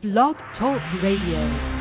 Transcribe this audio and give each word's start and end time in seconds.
Blog 0.00 0.36
Talk 0.60 0.80
Radio. 1.02 1.77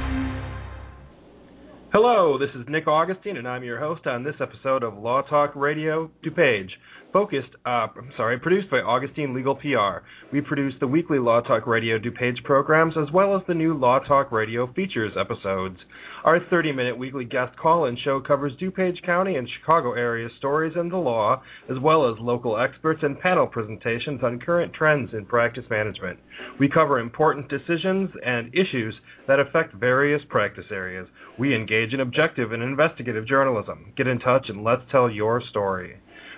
Hello, 2.00 2.38
this 2.38 2.52
is 2.54 2.64
Nick 2.69 2.88
Augustine, 2.88 3.38
and 3.38 3.48
I'm 3.48 3.64
your 3.64 3.80
host 3.80 4.05
on 4.05 4.24
this 4.24 4.36
episode 4.40 4.84
of 4.84 5.00
Law 5.00 5.24
Talk 5.24 5.55
Radio 5.55 6.12
DuPage. 6.23 6.70
Focused, 7.12 7.50
uh, 7.66 7.88
I'm 7.98 8.12
sorry, 8.16 8.38
produced 8.38 8.70
by 8.70 8.78
Augustine 8.78 9.34
Legal 9.34 9.55
PR. 9.55 10.05
We 10.32 10.41
produce 10.41 10.75
the 10.80 10.86
weekly 10.86 11.18
Law 11.18 11.41
Talk 11.41 11.66
Radio 11.66 11.98
DuPage 11.98 12.44
programs 12.44 12.94
as 13.02 13.12
well 13.12 13.36
as 13.36 13.41
the 13.48 13.55
new 13.55 13.73
Law 13.73 13.98
Talk 13.98 14.32
Radio 14.32 14.71
features 14.73 15.14
episodes. 15.20 15.78
Our 16.23 16.39
30 16.50 16.73
minute 16.73 16.98
weekly 17.00 17.25
guest 17.25 17.57
call 17.57 17.86
in 17.86 17.98
show 18.04 18.20
covers 18.20 18.52
DuPage 18.61 19.02
County 19.04 19.36
and 19.36 19.50
Chicago 19.59 19.93
area 19.93 20.27
stories 20.38 20.73
in 20.79 20.89
the 20.89 20.98
law, 20.98 21.41
as 21.71 21.77
well 21.82 22.11
as 22.11 22.20
local 22.20 22.59
experts 22.59 23.00
and 23.02 23.20
panel 23.20 23.48
presentations 23.48 24.21
on 24.21 24.39
current 24.39 24.73
trends 24.73 25.11
in 25.14 25.25
practice 25.25 25.66
management. 25.70 26.20
We 26.59 26.70
cover 26.70 27.00
important 27.00 27.50
decisions 27.50 28.09
and 28.23 28.54
issues 28.54 28.94
that 29.27 29.40
affect 29.40 29.73
various 29.76 30.22
practice 30.30 30.66
areas. 30.72 31.08
We 31.40 31.55
engage 31.55 31.87
in 31.94 32.00
objective 32.00 32.52
and 32.52 32.64
investigative 32.64 33.27
journalism. 33.27 33.94
Get 33.95 34.08
in 34.08 34.20
touch 34.20 34.48
and 34.50 34.64
let's 34.64 34.84
tell 34.91 35.09
your 35.09 35.41
story. 35.50 35.98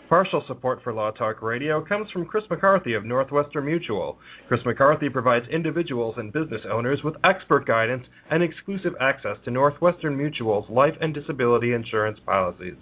Partial 0.09 0.43
support 0.47 0.79
for 0.83 0.91
Law 0.91 1.11
Talk 1.11 1.43
Radio 1.43 1.85
comes 1.85 2.09
from 2.09 2.25
Chris 2.25 2.43
McCarthy 2.49 2.93
of 2.93 3.05
Northwestern 3.05 3.65
Mutual. 3.65 4.17
Chris 4.47 4.61
McCarthy 4.65 5.07
provides 5.07 5.45
individuals 5.49 6.15
and 6.17 6.33
business 6.33 6.61
owners 6.71 6.99
with 7.03 7.13
expert 7.23 7.67
guidance 7.67 8.07
and 8.31 8.41
exclusive 8.41 8.93
access 8.99 9.37
to 9.45 9.51
Northwestern 9.51 10.17
Mutual's 10.17 10.67
life 10.67 10.95
and 10.99 11.13
disability 11.13 11.73
insurance 11.73 12.17
policies. 12.25 12.77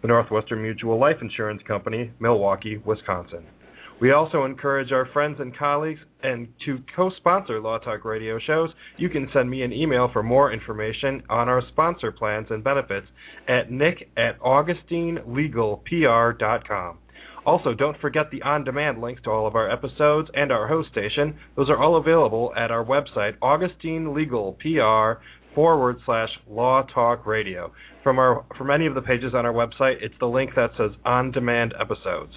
The 0.00 0.08
Northwestern 0.08 0.62
Mutual 0.62 0.96
Life 0.96 1.16
Insurance 1.20 1.62
Company, 1.66 2.12
Milwaukee, 2.20 2.76
Wisconsin. 2.84 3.46
We 4.00 4.12
also 4.12 4.44
encourage 4.44 4.92
our 4.92 5.06
friends 5.12 5.36
and 5.38 5.56
colleagues 5.56 6.00
and 6.22 6.48
to 6.66 6.78
co-sponsor 6.96 7.60
Law 7.60 7.78
Talk 7.78 8.04
Radio 8.04 8.40
shows. 8.44 8.70
You 8.96 9.08
can 9.08 9.28
send 9.32 9.48
me 9.48 9.62
an 9.62 9.72
email 9.72 10.10
for 10.12 10.22
more 10.22 10.52
information 10.52 11.22
on 11.30 11.48
our 11.48 11.62
sponsor 11.68 12.10
plans 12.10 12.48
and 12.50 12.64
benefits 12.64 13.06
at 13.48 13.70
nick 13.70 14.10
at 14.16 14.40
augustinelegalpr.com. 14.40 16.98
Also, 17.46 17.74
don't 17.74 18.00
forget 18.00 18.30
the 18.30 18.42
on-demand 18.42 19.00
links 19.00 19.22
to 19.22 19.30
all 19.30 19.46
of 19.46 19.54
our 19.54 19.70
episodes 19.70 20.28
and 20.34 20.50
our 20.50 20.66
host 20.66 20.90
station. 20.90 21.38
Those 21.56 21.68
are 21.68 21.80
all 21.80 21.96
available 21.96 22.52
at 22.56 22.70
our 22.70 22.84
website, 22.84 23.38
augustinelegalpr 23.38 25.18
forward 25.54 25.98
slash 26.04 26.30
law 26.48 26.82
talk 26.82 27.26
radio. 27.26 27.72
From 28.02 28.18
our 28.18 28.44
from 28.58 28.70
any 28.70 28.86
of 28.86 28.94
the 28.94 29.02
pages 29.02 29.34
on 29.34 29.46
our 29.46 29.52
website, 29.52 30.02
it's 30.02 30.14
the 30.18 30.26
link 30.26 30.54
that 30.56 30.70
says 30.76 30.90
on 31.04 31.30
demand 31.30 31.74
episodes. 31.78 32.32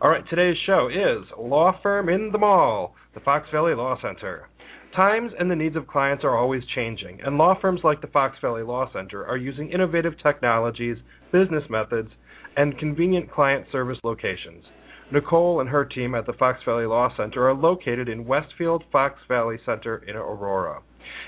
All 0.00 0.10
right, 0.10 0.22
today's 0.30 0.56
show 0.64 0.86
is 0.86 1.26
Law 1.36 1.76
Firm 1.82 2.08
in 2.08 2.30
the 2.30 2.38
Mall, 2.38 2.94
the 3.14 3.20
Fox 3.20 3.48
Valley 3.50 3.74
Law 3.74 3.98
Center. 4.00 4.48
Times 4.94 5.32
and 5.36 5.50
the 5.50 5.56
needs 5.56 5.74
of 5.74 5.88
clients 5.88 6.22
are 6.22 6.38
always 6.38 6.62
changing, 6.72 7.20
and 7.20 7.36
law 7.36 7.58
firms 7.60 7.80
like 7.82 8.00
the 8.00 8.06
Fox 8.06 8.36
Valley 8.40 8.62
Law 8.62 8.88
Center 8.92 9.26
are 9.26 9.36
using 9.36 9.72
innovative 9.72 10.12
technologies, 10.22 10.98
business 11.32 11.64
methods, 11.68 12.10
and 12.56 12.78
convenient 12.78 13.28
client 13.32 13.66
service 13.72 13.98
locations. 14.04 14.62
Nicole 15.10 15.60
and 15.60 15.68
her 15.68 15.84
team 15.84 16.14
at 16.14 16.26
the 16.26 16.32
Fox 16.32 16.60
Valley 16.64 16.86
Law 16.86 17.12
Center 17.16 17.48
are 17.48 17.54
located 17.54 18.08
in 18.08 18.24
Westfield 18.24 18.84
Fox 18.92 19.18
Valley 19.26 19.58
Center 19.66 20.04
in 20.06 20.14
Aurora. 20.14 20.80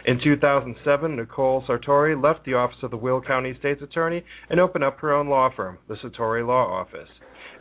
In 0.07 0.21
2007, 0.23 1.17
Nicole 1.17 1.65
Sartori 1.69 2.15
left 2.15 2.45
the 2.45 2.55
office 2.55 2.85
of 2.85 2.93
the 2.93 2.97
Will 2.97 3.21
County 3.21 3.53
State's 3.59 3.83
Attorney 3.83 4.25
and 4.49 4.61
opened 4.61 4.85
up 4.85 5.01
her 5.01 5.13
own 5.13 5.29
law 5.29 5.51
firm, 5.57 5.79
the 5.89 5.97
Sartori 5.97 6.47
Law 6.47 6.67
Office. 6.67 7.09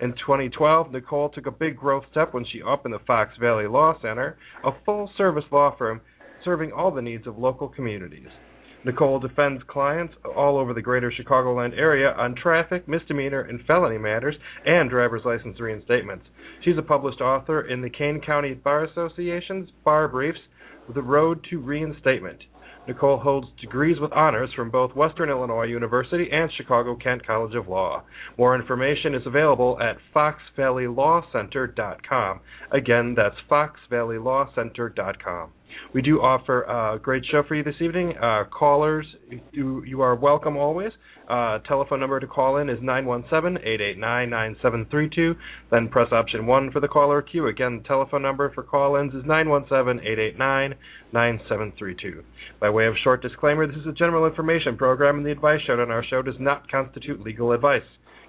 In 0.02 0.14
2012, 0.14 0.94
Nicole 0.94 1.30
took 1.30 1.46
a 1.46 1.52
big 1.52 1.76
growth 1.76 2.06
step 2.10 2.34
when 2.34 2.46
she 2.46 2.62
opened 2.62 2.94
the 2.94 3.06
Fox 3.06 3.34
Valley 3.38 3.68
Law 3.68 4.00
Center, 4.02 4.38
a 4.64 4.72
full 4.86 5.12
service 5.18 5.44
law 5.52 5.76
firm 5.78 6.00
serving 6.44 6.72
all 6.72 6.90
the 6.90 7.02
needs 7.02 7.28
of 7.28 7.38
local 7.38 7.68
communities. 7.68 8.30
Nicole 8.86 9.20
defends 9.20 9.62
clients 9.68 10.14
all 10.38 10.58
over 10.58 10.74
the 10.74 10.82
greater 10.82 11.12
Chicagoland 11.12 11.78
area 11.78 12.14
on 12.18 12.34
traffic, 12.34 12.88
misdemeanor, 12.88 13.42
and 13.42 13.60
felony 13.66 13.98
matters 13.98 14.36
and 14.66 14.90
driver's 14.90 15.26
license 15.26 15.60
reinstatements. 15.60 16.24
She's 16.64 16.78
a 16.78 16.82
published 16.82 17.20
author 17.20 17.68
in 17.68 17.82
the 17.82 17.90
Kane 17.90 18.22
County 18.26 18.54
Bar 18.54 18.86
Association's 18.86 19.70
Bar 19.84 20.08
Briefs, 20.08 20.40
The 20.96 21.02
Road 21.02 21.46
to 21.50 21.60
Reinstatement. 21.60 22.40
Nicole 22.90 23.20
holds 23.20 23.48
degrees 23.62 24.00
with 24.00 24.12
honors 24.14 24.50
from 24.56 24.72
both 24.72 24.96
Western 24.96 25.30
Illinois 25.30 25.66
University 25.66 26.28
and 26.32 26.50
Chicago 26.58 26.96
Kent 26.96 27.24
College 27.26 27.54
of 27.54 27.68
Law. 27.68 28.02
More 28.36 28.56
information 28.56 29.14
is 29.14 29.28
available 29.28 29.78
at 29.80 29.98
foxvalleylawcenter.com. 30.16 32.40
Again, 32.72 33.14
that's 33.16 33.36
foxvalleylawcenter.com. 33.48 35.52
We 35.94 36.02
do 36.02 36.22
offer 36.22 36.64
a 36.64 36.98
great 37.00 37.24
show 37.32 37.44
for 37.48 37.56
you 37.56 37.64
this 37.64 37.80
evening. 37.82 38.18
Uh, 38.18 38.44
callers, 38.46 39.06
you, 39.52 39.84
you 39.84 40.02
are 40.02 40.16
welcome 40.16 40.58
always. 40.58 40.92
Uh, 41.30 41.60
telephone 41.60 42.00
number 42.00 42.20
to 42.20 42.26
call 42.28 42.58
in 42.58 42.70
is 42.70 42.80
917-889-9732. 42.80 45.36
Then 45.70 45.88
press 45.88 46.12
option 46.12 46.48
1 46.48 46.72
for 46.72 46.80
the 46.80 46.88
caller 46.88 47.22
queue. 47.22 47.46
Again, 47.48 47.82
the 47.82 47.88
telephone 47.88 48.24
number 48.24 48.52
for 48.54 48.64
call-ins 48.64 49.14
is 49.14 49.24
917-889-9732. 49.24 52.24
By 52.60 52.70
way 52.70 52.88
of 52.88 52.96
short 53.04 53.22
disclaimer, 53.22 53.68
this 53.68 53.78
is 53.78 53.88
a 53.88 53.94
general 53.94 54.26
information 54.26 54.76
program 54.76 55.18
and 55.18 55.26
the 55.26 55.32
advice 55.32 55.62
shown 55.68 55.80
on 55.80 55.92
our 55.92 56.04
show 56.04 56.22
does 56.22 56.36
not 56.40 56.70
constitute 56.72 57.22
legal 57.22 57.52
advice. 57.52 57.84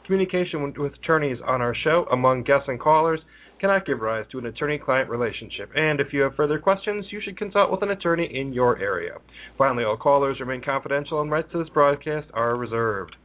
Communication 0.05 0.75
with 0.77 0.95
attorneys 0.95 1.39
on 1.47 1.63
our 1.63 1.75
show 1.85 2.07
among 2.13 2.43
guests 2.43 2.69
and 2.69 2.81
callers 2.81 3.21
cannot 3.61 3.87
give 3.87 4.01
rise 4.01 4.25
to 4.33 4.39
an 4.39 4.47
attorney 4.47 4.79
client 4.79 5.11
relationship, 5.11 5.71
and 5.75 6.01
if 6.01 6.13
you 6.13 6.23
have 6.23 6.35
further 6.35 6.59
questions, 6.59 7.07
you 7.11 7.21
should 7.23 7.37
consult 7.37 7.71
with 7.71 7.83
an 7.83 7.91
attorney 7.91 8.29
in 8.33 8.53
your 8.53 8.79
area. 8.79 9.13
Finally, 9.59 9.85
all 9.85 9.97
callers 9.97 10.41
remain 10.41 10.63
confidential 10.63 11.21
and 11.21 11.31
rights 11.31 11.49
to 11.53 11.59
this 11.59 11.69
broadcast 11.69 12.29
are 12.33 12.57
reserved. 12.57 13.17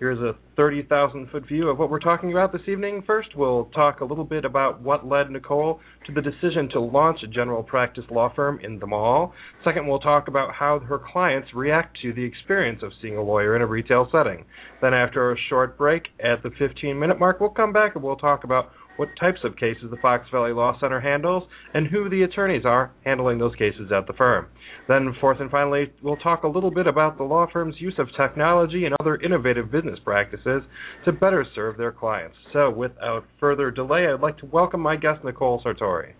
Here's 0.00 0.18
a 0.18 0.34
30,000 0.56 1.28
foot 1.30 1.46
view 1.46 1.68
of 1.68 1.78
what 1.78 1.90
we're 1.90 1.98
talking 2.00 2.32
about 2.32 2.52
this 2.52 2.62
evening. 2.66 3.02
First, 3.06 3.36
we'll 3.36 3.66
talk 3.74 4.00
a 4.00 4.04
little 4.06 4.24
bit 4.24 4.46
about 4.46 4.80
what 4.80 5.06
led 5.06 5.30
Nicole 5.30 5.78
to 6.06 6.12
the 6.12 6.22
decision 6.22 6.70
to 6.72 6.80
launch 6.80 7.18
a 7.22 7.26
general 7.26 7.62
practice 7.62 8.04
law 8.10 8.32
firm 8.34 8.60
in 8.62 8.78
the 8.78 8.86
mall. 8.86 9.34
Second, 9.62 9.86
we'll 9.86 9.98
talk 9.98 10.26
about 10.26 10.54
how 10.54 10.78
her 10.78 10.98
clients 11.12 11.50
react 11.54 11.98
to 12.00 12.14
the 12.14 12.24
experience 12.24 12.82
of 12.82 12.92
seeing 13.02 13.18
a 13.18 13.22
lawyer 13.22 13.54
in 13.54 13.60
a 13.60 13.66
retail 13.66 14.08
setting. 14.10 14.46
Then, 14.80 14.94
after 14.94 15.32
a 15.32 15.36
short 15.50 15.76
break 15.76 16.04
at 16.18 16.42
the 16.42 16.50
15 16.58 16.98
minute 16.98 17.18
mark, 17.18 17.38
we'll 17.38 17.50
come 17.50 17.74
back 17.74 17.94
and 17.94 18.02
we'll 18.02 18.16
talk 18.16 18.44
about 18.44 18.70
what 19.00 19.08
types 19.18 19.40
of 19.44 19.56
cases 19.56 19.84
the 19.90 19.96
Fox 19.96 20.26
Valley 20.30 20.52
Law 20.52 20.78
Center 20.78 21.00
handles, 21.00 21.44
and 21.72 21.86
who 21.86 22.10
the 22.10 22.22
attorneys 22.22 22.66
are 22.66 22.92
handling 23.02 23.38
those 23.38 23.54
cases 23.54 23.90
at 23.90 24.06
the 24.06 24.12
firm. 24.12 24.46
Then, 24.88 25.16
fourth 25.18 25.40
and 25.40 25.50
finally, 25.50 25.90
we'll 26.02 26.18
talk 26.18 26.42
a 26.42 26.48
little 26.48 26.70
bit 26.70 26.86
about 26.86 27.16
the 27.16 27.24
law 27.24 27.46
firm's 27.50 27.76
use 27.78 27.94
of 27.96 28.08
technology 28.14 28.84
and 28.84 28.94
other 29.00 29.16
innovative 29.16 29.72
business 29.72 29.98
practices 30.04 30.62
to 31.06 31.12
better 31.12 31.46
serve 31.54 31.78
their 31.78 31.92
clients. 31.92 32.36
So, 32.52 32.68
without 32.68 33.24
further 33.40 33.70
delay, 33.70 34.06
I'd 34.06 34.20
like 34.20 34.36
to 34.38 34.46
welcome 34.46 34.82
my 34.82 34.96
guest, 34.96 35.24
Nicole 35.24 35.62
Sartori. 35.64 36.12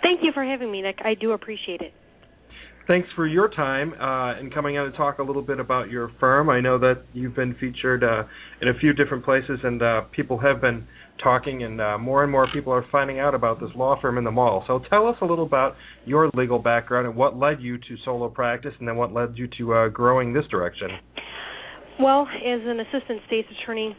Thank 0.00 0.20
you 0.22 0.30
for 0.32 0.44
having 0.44 0.70
me, 0.70 0.82
Nick. 0.82 0.98
I 1.04 1.14
do 1.14 1.32
appreciate 1.32 1.80
it 1.80 1.92
thanks 2.86 3.08
for 3.16 3.26
your 3.26 3.48
time 3.48 3.92
uh, 3.94 4.38
and 4.38 4.52
coming 4.52 4.76
out 4.76 4.84
to 4.84 4.96
talk 4.96 5.18
a 5.18 5.22
little 5.22 5.42
bit 5.42 5.58
about 5.58 5.90
your 5.90 6.10
firm. 6.20 6.48
I 6.48 6.60
know 6.60 6.78
that 6.78 7.04
you've 7.12 7.34
been 7.34 7.54
featured 7.58 8.04
uh, 8.04 8.24
in 8.62 8.68
a 8.68 8.74
few 8.78 8.92
different 8.92 9.24
places, 9.24 9.58
and 9.62 9.82
uh, 9.82 10.02
people 10.12 10.38
have 10.38 10.60
been 10.60 10.86
talking, 11.22 11.62
and 11.62 11.80
uh, 11.80 11.98
more 11.98 12.22
and 12.22 12.30
more 12.30 12.46
people 12.52 12.72
are 12.72 12.84
finding 12.90 13.18
out 13.18 13.34
about 13.34 13.60
this 13.60 13.70
law 13.74 14.00
firm 14.00 14.18
in 14.18 14.24
the 14.24 14.30
mall. 14.30 14.64
So 14.66 14.80
tell 14.90 15.06
us 15.06 15.16
a 15.20 15.24
little 15.24 15.46
about 15.46 15.76
your 16.04 16.30
legal 16.34 16.58
background 16.58 17.06
and 17.06 17.16
what 17.16 17.36
led 17.36 17.60
you 17.60 17.78
to 17.78 17.96
solo 18.04 18.28
practice, 18.28 18.72
and 18.78 18.88
then 18.88 18.96
what 18.96 19.12
led 19.12 19.32
you 19.36 19.48
to 19.58 19.74
uh, 19.74 19.88
growing 19.88 20.32
this 20.32 20.44
direction. 20.50 20.88
Well, 21.98 22.28
as 22.28 22.60
an 22.64 22.80
assistant 22.80 23.22
state's 23.26 23.48
attorney, 23.62 23.96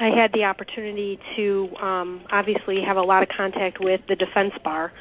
I 0.00 0.08
had 0.08 0.32
the 0.32 0.44
opportunity 0.44 1.18
to 1.36 1.68
um, 1.80 2.24
obviously 2.32 2.78
have 2.86 2.96
a 2.96 3.02
lot 3.02 3.22
of 3.22 3.28
contact 3.36 3.78
with 3.80 4.00
the 4.08 4.16
defense 4.16 4.52
bar, 4.64 4.92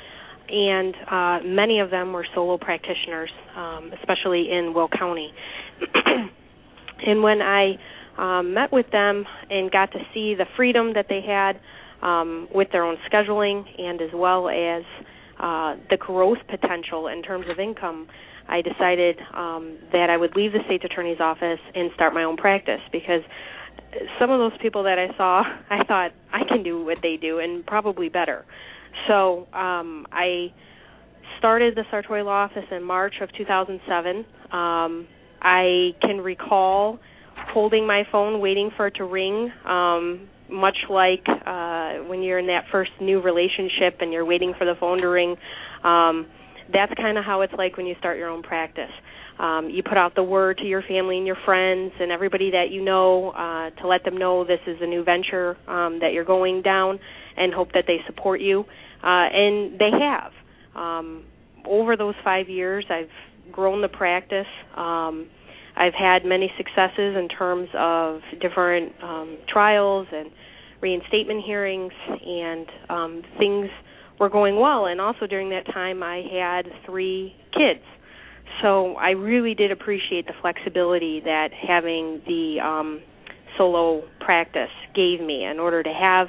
and 0.50 0.96
uh, 1.10 1.48
many 1.48 1.80
of 1.80 1.90
them 1.90 2.14
were 2.14 2.26
solo 2.36 2.58
practitioners, 2.58 3.32
um, 3.56 3.92
especially 4.00 4.50
in 4.52 4.74
Will 4.74 4.90
County. 4.90 5.32
and 7.08 7.24
when 7.24 7.42
I 7.42 7.76
um, 8.18 8.54
met 8.54 8.72
with 8.72 8.90
them 8.92 9.26
and 9.50 9.72
got 9.72 9.92
to 9.92 10.00
see 10.14 10.36
the 10.36 10.46
freedom 10.56 10.94
that 10.94 11.08
they 11.10 11.22
had 11.22 11.60
um, 12.02 12.48
with 12.54 12.68
their 12.72 12.84
own 12.84 12.98
scheduling 13.12 13.64
and 13.80 14.02
as 14.02 14.10
well 14.14 14.50
as 14.50 14.84
uh, 15.40 15.76
the 15.90 15.98
growth 15.98 16.38
potential 16.50 17.08
in 17.08 17.24
terms 17.24 17.46
of 17.50 17.60
income, 17.60 18.08
I 18.48 18.62
decided 18.62 19.18
um, 19.36 19.78
that 19.92 20.10
I 20.10 20.18
would 20.18 20.36
leave 20.36 20.52
the 20.52 20.60
state's 20.66 20.84
attorney's 20.84 21.20
office 21.20 21.60
and 21.74 21.90
start 21.96 22.14
my 22.14 22.24
own 22.24 22.38
practice 22.38 22.82
because 22.92 23.22
some 24.20 24.30
of 24.30 24.40
those 24.40 24.60
people 24.62 24.84
that 24.84 25.00
I 25.00 25.16
saw, 25.18 25.44
I 25.70 25.84
thought 25.86 26.12
I 26.32 26.42
can 26.48 26.64
do 26.64 26.84
what 26.84 26.98
they 27.02 27.18
do 27.18 27.40
and 27.40 27.66
probably 27.66 28.10
better. 28.10 28.46
So 29.08 29.48
um, 29.54 30.06
I 30.12 30.54
started 31.40 31.76
the 31.76 31.84
Sartori 31.92 32.24
Law 32.24 32.46
Office 32.46 32.66
in 32.72 32.84
March 32.84 33.16
of 33.22 33.30
2007. 33.38 34.18
Um, 34.52 35.08
I 35.42 35.92
can 36.02 36.18
recall 36.22 37.00
holding 37.50 37.86
my 37.88 38.04
phone, 38.12 38.40
waiting 38.40 38.72
for 38.76 38.88
it 38.88 38.96
to 38.96 39.06
ring. 39.06 39.52
Um, 39.66 40.28
much 40.52 40.78
like 40.90 41.24
uh, 41.28 42.04
when 42.08 42.22
you're 42.22 42.40
in 42.40 42.48
that 42.48 42.66
first 42.72 42.92
new 43.00 43.22
relationship 43.22 43.98
and 44.02 44.12
you're 44.12 44.26
waiting 44.26 44.54
for 44.58 44.66
the 44.66 44.74
phone 44.80 45.00
to 45.00 45.08
ring. 45.08 45.36
Um, 45.84 46.28
that's 46.72 46.94
kind 46.96 47.18
of 47.18 47.26
how 47.26 47.42
it's 47.42 47.54
like 47.58 47.78
when 47.78 47.86
you 47.86 47.96
start 48.00 48.18
your 48.18 48.30
own 48.30 48.44
practice. 48.44 48.92
Um, 49.40 49.70
you 49.70 49.82
put 49.82 49.98
out 49.98 50.14
the 50.16 50.24
word 50.24 50.58
to 50.60 50.66
your 50.66 50.84
family 50.84 51.18
and 51.18 51.26
your 51.26 51.38
friends 51.46 51.94
and 52.00 52.12
everybody 52.12 52.52
that 52.52 52.70
you 52.70 52.84
know 52.84 53.32
uh, 53.32 53.70
to 53.82 53.88
let 53.88 54.04
them 54.04 54.18
know 54.18 54.46
this 54.46 54.60
is 54.68 54.78
a 54.82 54.86
new 54.86 55.04
venture 55.04 55.58
um, 55.68 56.00
that 56.02 56.14
you're 56.14 56.26
going 56.26 56.62
down, 56.62 57.00
and 57.38 57.54
hope 57.54 57.72
that 57.74 57.86
they 57.88 57.98
support 58.08 58.42
you. 58.42 58.66
Uh, 59.04 59.26
and 59.34 59.80
they 59.80 59.90
have. 60.00 60.32
Um, 60.76 61.24
over 61.66 61.98
those 61.98 62.14
five 62.24 62.50
years, 62.50 62.86
I've 62.90 63.52
grown 63.52 63.82
the 63.82 63.88
practice. 63.88 64.46
Um, 64.76 65.28
I've 65.76 65.94
had 65.94 66.26
many 66.26 66.52
successes 66.58 67.16
in 67.18 67.28
terms 67.30 67.70
of 67.78 68.22
different 68.42 68.92
um, 69.02 69.38
trials 69.48 70.08
and 70.12 70.30
reinstatement 70.82 71.44
hearings, 71.46 71.94
and 72.26 72.68
um, 72.90 73.22
things 73.38 73.70
were 74.20 74.30
going 74.30 74.60
well. 74.60 74.86
And 74.88 75.00
also 75.00 75.28
during 75.28 75.50
that 75.50 75.66
time, 75.74 76.04
I 76.04 76.24
had 76.32 76.66
three 76.86 77.36
kids. 77.54 77.84
So 78.62 78.96
I 78.96 79.12
really 79.12 79.56
did 79.56 79.72
appreciate 79.72 80.28
the 80.28 80.34
flexibility 80.42 81.22
that 81.22 81.50
having 81.68 82.22
the 82.28 82.60
um, 82.64 83.02
solo 83.58 84.04
practice 84.20 84.70
gave 84.94 85.22
me 85.22 85.46
in 85.46 85.60
order 85.60 85.82
to 85.82 85.94
have 85.94 86.28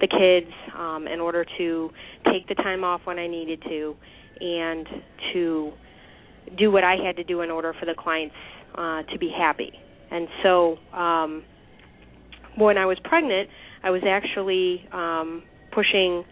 the 0.00 0.06
kids, 0.06 0.52
um, 0.76 1.06
in 1.06 1.20
order 1.20 1.46
to 1.58 1.90
take 2.30 2.46
the 2.48 2.54
time 2.56 2.84
off 2.84 3.00
when 3.04 3.18
I 3.18 3.26
needed 3.26 3.62
to, 3.62 3.94
and 4.40 4.86
to 5.32 5.72
do 6.58 6.70
what 6.70 6.84
I 6.84 6.96
had 6.96 7.16
to 7.16 7.24
do 7.24 7.40
in 7.40 7.50
order 7.50 7.72
for 7.78 7.86
the 7.86 7.94
clients 7.96 8.34
uh, 8.74 9.02
to 9.02 9.18
be 9.18 9.32
happy. 9.36 9.72
And 10.10 10.28
so 10.42 10.76
um, 10.92 11.44
when 12.56 12.78
I 12.78 12.86
was 12.86 12.98
pregnant, 13.04 13.48
I 13.82 13.90
was 13.90 14.02
actually 14.06 14.86
um, 14.92 15.42
pushing 15.72 16.24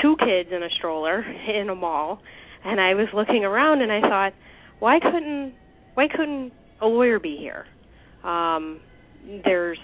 two 0.00 0.16
kids 0.18 0.50
in 0.54 0.62
a 0.62 0.68
stroller 0.78 1.20
in 1.48 1.68
a 1.68 1.74
mall, 1.74 2.20
and 2.64 2.80
I 2.80 2.94
was 2.94 3.08
looking 3.14 3.44
around 3.44 3.82
and 3.82 3.92
I 3.92 4.00
thought, 4.00 4.32
why 4.78 4.98
couldn't 5.00 5.54
why 5.94 6.08
couldn't 6.08 6.52
a 6.80 6.86
lawyer 6.86 7.20
be 7.20 7.36
here? 7.38 7.66
Um, 8.28 8.80
there's 9.44 9.78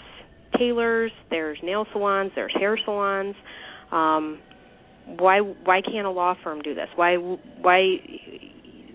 tailors, 0.56 1.12
there's 1.31 1.58
nail 1.62 1.87
salons, 1.93 2.32
there's 2.34 2.54
hair 2.58 2.78
salons. 2.84 3.34
Um, 3.93 4.40
why 5.06 5.40
why 5.40 5.81
can't 5.82 6.06
a 6.06 6.11
law 6.11 6.34
firm 6.43 6.61
do 6.62 6.75
this? 6.75 6.88
Why 6.96 7.14
why 7.14 7.96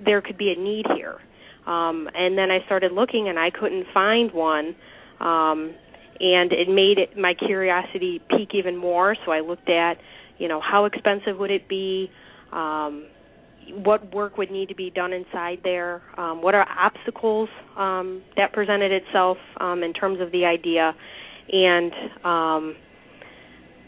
there 0.05 0.21
could 0.21 0.37
be 0.37 0.53
a 0.55 0.59
need 0.59 0.85
here? 0.95 1.17
Um, 1.65 2.09
and 2.13 2.37
then 2.37 2.51
I 2.51 2.63
started 2.65 2.91
looking 2.91 3.29
and 3.29 3.39
I 3.39 3.49
couldn't 3.49 3.85
find 3.93 4.31
one. 4.31 4.75
Um, 5.19 5.75
and 6.19 6.51
it 6.51 6.69
made 6.69 6.97
it 6.99 7.17
my 7.17 7.33
curiosity 7.33 8.21
peak 8.29 8.49
even 8.53 8.77
more. 8.77 9.15
So 9.25 9.31
I 9.31 9.39
looked 9.39 9.69
at, 9.69 9.97
you 10.37 10.47
know, 10.47 10.61
how 10.61 10.85
expensive 10.85 11.37
would 11.37 11.51
it 11.51 11.67
be? 11.67 12.09
Um, 12.51 13.07
what 13.71 14.13
work 14.13 14.37
would 14.37 14.51
need 14.51 14.69
to 14.69 14.75
be 14.75 14.89
done 14.89 15.13
inside 15.13 15.59
there? 15.63 16.01
Um, 16.17 16.41
what 16.41 16.53
are 16.53 16.67
obstacles 16.69 17.49
um, 17.77 18.21
that 18.35 18.51
presented 18.53 18.91
itself 18.91 19.37
um, 19.59 19.83
in 19.83 19.93
terms 19.93 20.19
of 20.21 20.31
the 20.31 20.45
idea? 20.45 20.93
And 21.51 21.91
um, 22.23 22.75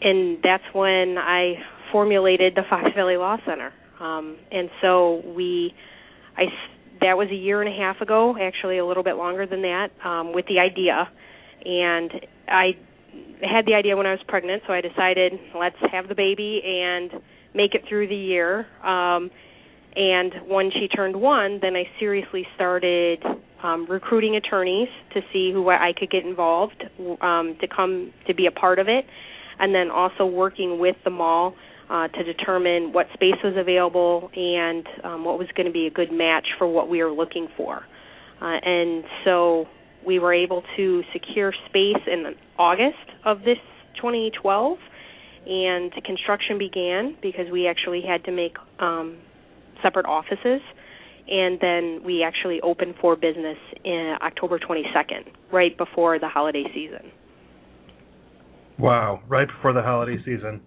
and 0.00 0.38
that's 0.42 0.64
when 0.72 1.16
I 1.18 1.54
formulated 1.92 2.54
the 2.54 2.62
Fox 2.70 2.88
Valley 2.94 3.16
Law 3.16 3.36
Center. 3.46 3.72
Um, 4.00 4.36
and 4.50 4.68
so 4.82 5.22
we, 5.24 5.72
I 6.36 6.44
that 7.00 7.16
was 7.16 7.28
a 7.30 7.34
year 7.34 7.62
and 7.62 7.72
a 7.72 7.76
half 7.76 8.00
ago, 8.00 8.36
actually 8.40 8.78
a 8.78 8.86
little 8.86 9.02
bit 9.02 9.16
longer 9.16 9.46
than 9.46 9.62
that, 9.62 9.88
um, 10.04 10.32
with 10.32 10.46
the 10.46 10.58
idea. 10.58 11.08
And 11.64 12.10
I 12.48 12.76
had 13.42 13.66
the 13.66 13.74
idea 13.74 13.96
when 13.96 14.06
I 14.06 14.12
was 14.12 14.20
pregnant, 14.28 14.62
so 14.66 14.72
I 14.72 14.80
decided 14.80 15.32
let's 15.58 15.76
have 15.92 16.08
the 16.08 16.14
baby 16.14 16.62
and 16.64 17.10
make 17.54 17.74
it 17.74 17.82
through 17.88 18.08
the 18.08 18.16
year. 18.16 18.66
Um, 18.84 19.30
and 19.94 20.32
when 20.46 20.70
she 20.70 20.88
turned 20.88 21.16
one, 21.16 21.58
then 21.62 21.74
I 21.74 21.84
seriously 21.98 22.46
started 22.54 23.24
um, 23.62 23.86
recruiting 23.88 24.36
attorneys 24.36 24.88
to 25.14 25.22
see 25.32 25.52
who 25.52 25.68
I 25.70 25.92
could 25.96 26.10
get 26.10 26.24
involved 26.24 26.84
um, 27.22 27.56
to 27.60 27.66
come 27.66 28.12
to 28.26 28.34
be 28.34 28.46
a 28.46 28.50
part 28.50 28.78
of 28.78 28.88
it, 28.88 29.06
and 29.58 29.74
then 29.74 29.90
also 29.90 30.26
working 30.26 30.78
with 30.78 30.96
the 31.04 31.10
mall 31.10 31.54
uh, 31.88 32.08
to 32.08 32.24
determine 32.24 32.92
what 32.92 33.06
space 33.14 33.36
was 33.44 33.54
available 33.56 34.30
and 34.34 34.86
um, 35.04 35.24
what 35.24 35.38
was 35.38 35.48
going 35.56 35.66
to 35.66 35.72
be 35.72 35.86
a 35.86 35.90
good 35.90 36.12
match 36.12 36.46
for 36.58 36.66
what 36.66 36.88
we 36.88 37.02
were 37.02 37.12
looking 37.12 37.48
for. 37.56 37.84
Uh, 38.40 38.44
and 38.44 39.04
so 39.24 39.66
we 40.06 40.18
were 40.18 40.34
able 40.34 40.62
to 40.76 41.02
secure 41.12 41.52
space 41.68 42.02
in 42.06 42.34
August 42.58 42.96
of 43.24 43.40
this 43.40 43.58
2012, 43.96 44.78
and 45.46 45.92
construction 46.04 46.58
began 46.58 47.16
because 47.22 47.46
we 47.50 47.66
actually 47.66 48.02
had 48.02 48.24
to 48.24 48.32
make 48.32 48.56
um, 48.78 49.18
separate 49.82 50.06
offices. 50.06 50.60
And 51.28 51.58
then 51.60 52.02
we 52.04 52.22
actually 52.22 52.60
opened 52.60 52.94
for 53.00 53.16
business 53.16 53.58
in 53.84 54.16
October 54.22 54.60
22nd, 54.60 55.26
right 55.52 55.76
before 55.76 56.20
the 56.20 56.28
holiday 56.28 56.64
season. 56.72 57.10
Wow, 58.78 59.22
right 59.26 59.48
before 59.48 59.72
the 59.72 59.82
holiday 59.82 60.18
season. 60.24 60.60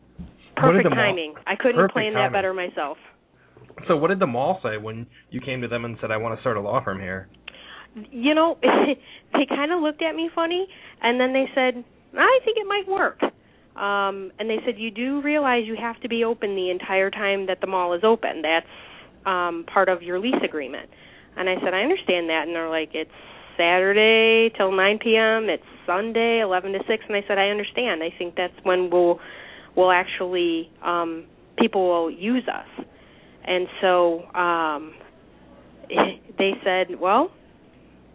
Perfect 0.60 0.90
timing. 0.90 1.34
I 1.48 1.56
couldn't 1.56 1.92
plan 1.92 2.14
that 2.14 2.32
better 2.32 2.54
myself. 2.54 2.98
So, 3.88 3.96
what 3.96 4.10
did 4.10 4.20
the 4.20 4.28
mall 4.28 4.60
say 4.64 4.78
when 4.78 5.08
you 5.30 5.40
came 5.40 5.62
to 5.62 5.68
them 5.68 5.86
and 5.86 5.98
said, 6.02 6.12
"I 6.12 6.18
want 6.18 6.38
to 6.38 6.42
start 6.42 6.58
a 6.58 6.62
law 6.62 6.84
firm 6.84 7.00
here"? 7.00 7.30
You 8.12 8.36
know, 8.36 8.58
they 9.34 9.46
kind 9.48 9.72
of 9.72 9.82
looked 9.82 10.02
at 10.02 10.16
me 10.16 10.30
funny, 10.34 10.68
and 11.02 11.20
then 11.20 11.34
they 11.34 11.46
said, 11.56 11.84
"I 12.18 12.40
think 12.44 12.58
it 12.58 12.68
might 12.68 12.88
work." 12.88 13.22
Um, 13.76 14.32
and 14.40 14.50
they 14.50 14.60
said, 14.66 14.78
"You 14.78 14.92
do 14.92 15.22
realize 15.22 15.64
you 15.66 15.78
have 15.80 16.00
to 16.02 16.10
be 16.10 16.24
open 16.24 16.56
the 16.56 16.70
entire 16.70 17.10
time 17.10 17.48
that 17.48 17.62
the 17.62 17.68
mall 17.68 17.94
is 17.94 18.04
open. 18.04 18.42
That's 18.42 18.66
um, 19.26 19.66
part 19.72 19.90
of 19.90 20.02
your 20.02 20.20
lease 20.20 20.42
agreement." 20.44 20.90
And 21.38 21.50
I 21.50 21.56
said, 21.64 21.74
"I 21.74 21.82
understand 21.82 22.30
that." 22.30 22.44
And 22.48 22.56
they're 22.56 22.70
like, 22.70 22.90
"It's 22.94 23.12
Saturday 23.58 24.50
till 24.58 24.72
9 24.72 25.00
p.m. 25.00 25.50
It's 25.50 25.64
Sunday 25.86 26.42
11 26.42 26.74
to 26.74 26.80
6." 26.80 27.04
And 27.08 27.16
I 27.16 27.24
said, 27.28 27.38
"I 27.38 27.48
understand. 27.48 28.04
I 28.04 28.10
think 28.18 28.36
that's 28.36 28.58
when 28.64 28.90
we'll." 28.90 29.20
Will 29.80 29.92
actually 29.92 30.70
um, 30.84 31.26
people 31.58 31.88
will 31.88 32.12
use 32.12 32.44
us. 32.48 32.86
And 33.46 33.68
so 33.82 34.24
um, 34.36 34.94
they 36.38 36.52
said, 36.64 37.00
well, 37.00 37.32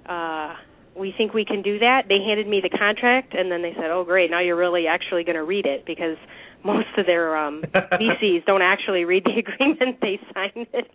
uh, 0.09 0.55
we 0.97 1.13
think 1.17 1.35
we 1.35 1.45
can 1.45 1.63
do 1.63 1.79
that. 1.81 2.03
They 2.09 2.19
handed 2.25 2.47
me 2.47 2.61
the 2.63 2.77
contract, 2.77 3.35
and 3.35 3.51
then 3.51 3.63
they 3.63 3.73
said, 3.75 3.91
"Oh, 3.91 4.05
great! 4.05 4.31
Now 4.31 4.41
you're 4.41 4.57
really 4.57 4.87
actually 4.87 5.25
going 5.25 5.37
to 5.37 5.43
read 5.43 5.67
it 5.67 5.85
because 5.85 6.17
most 6.65 6.87
of 6.97 7.07
their 7.07 7.37
um, 7.37 7.65
VCs 7.75 8.47
don't 8.47 8.63
actually 8.63 9.05
read 9.05 9.25
the 9.25 9.39
agreement; 9.39 9.99
they 10.01 10.21
sign 10.33 10.67
it." 10.73 10.87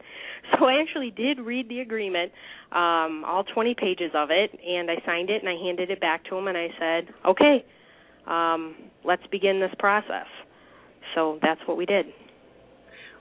So 0.57 0.65
I 0.65 0.81
actually 0.81 1.11
did 1.11 1.39
read 1.39 1.67
the 1.67 1.81
agreement, 1.81 2.31
um, 2.71 3.23
all 3.25 3.43
20 3.43 3.75
pages 3.75 4.11
of 4.15 4.29
it, 4.31 4.57
and 4.65 4.89
I 4.89 4.95
signed 5.05 5.29
it 5.29 5.43
and 5.43 5.49
I 5.49 5.61
handed 5.61 5.91
it 5.91 5.99
back 5.99 6.23
to 6.25 6.35
them, 6.35 6.47
and 6.47 6.57
I 6.57 6.69
said, 6.79 7.13
"Okay, 7.25 7.65
um, 8.25 8.75
let's 9.03 9.25
begin 9.31 9.59
this 9.59 9.73
process." 9.79 10.27
So 11.15 11.39
that's 11.41 11.61
what 11.65 11.77
we 11.77 11.85
did. 11.85 12.05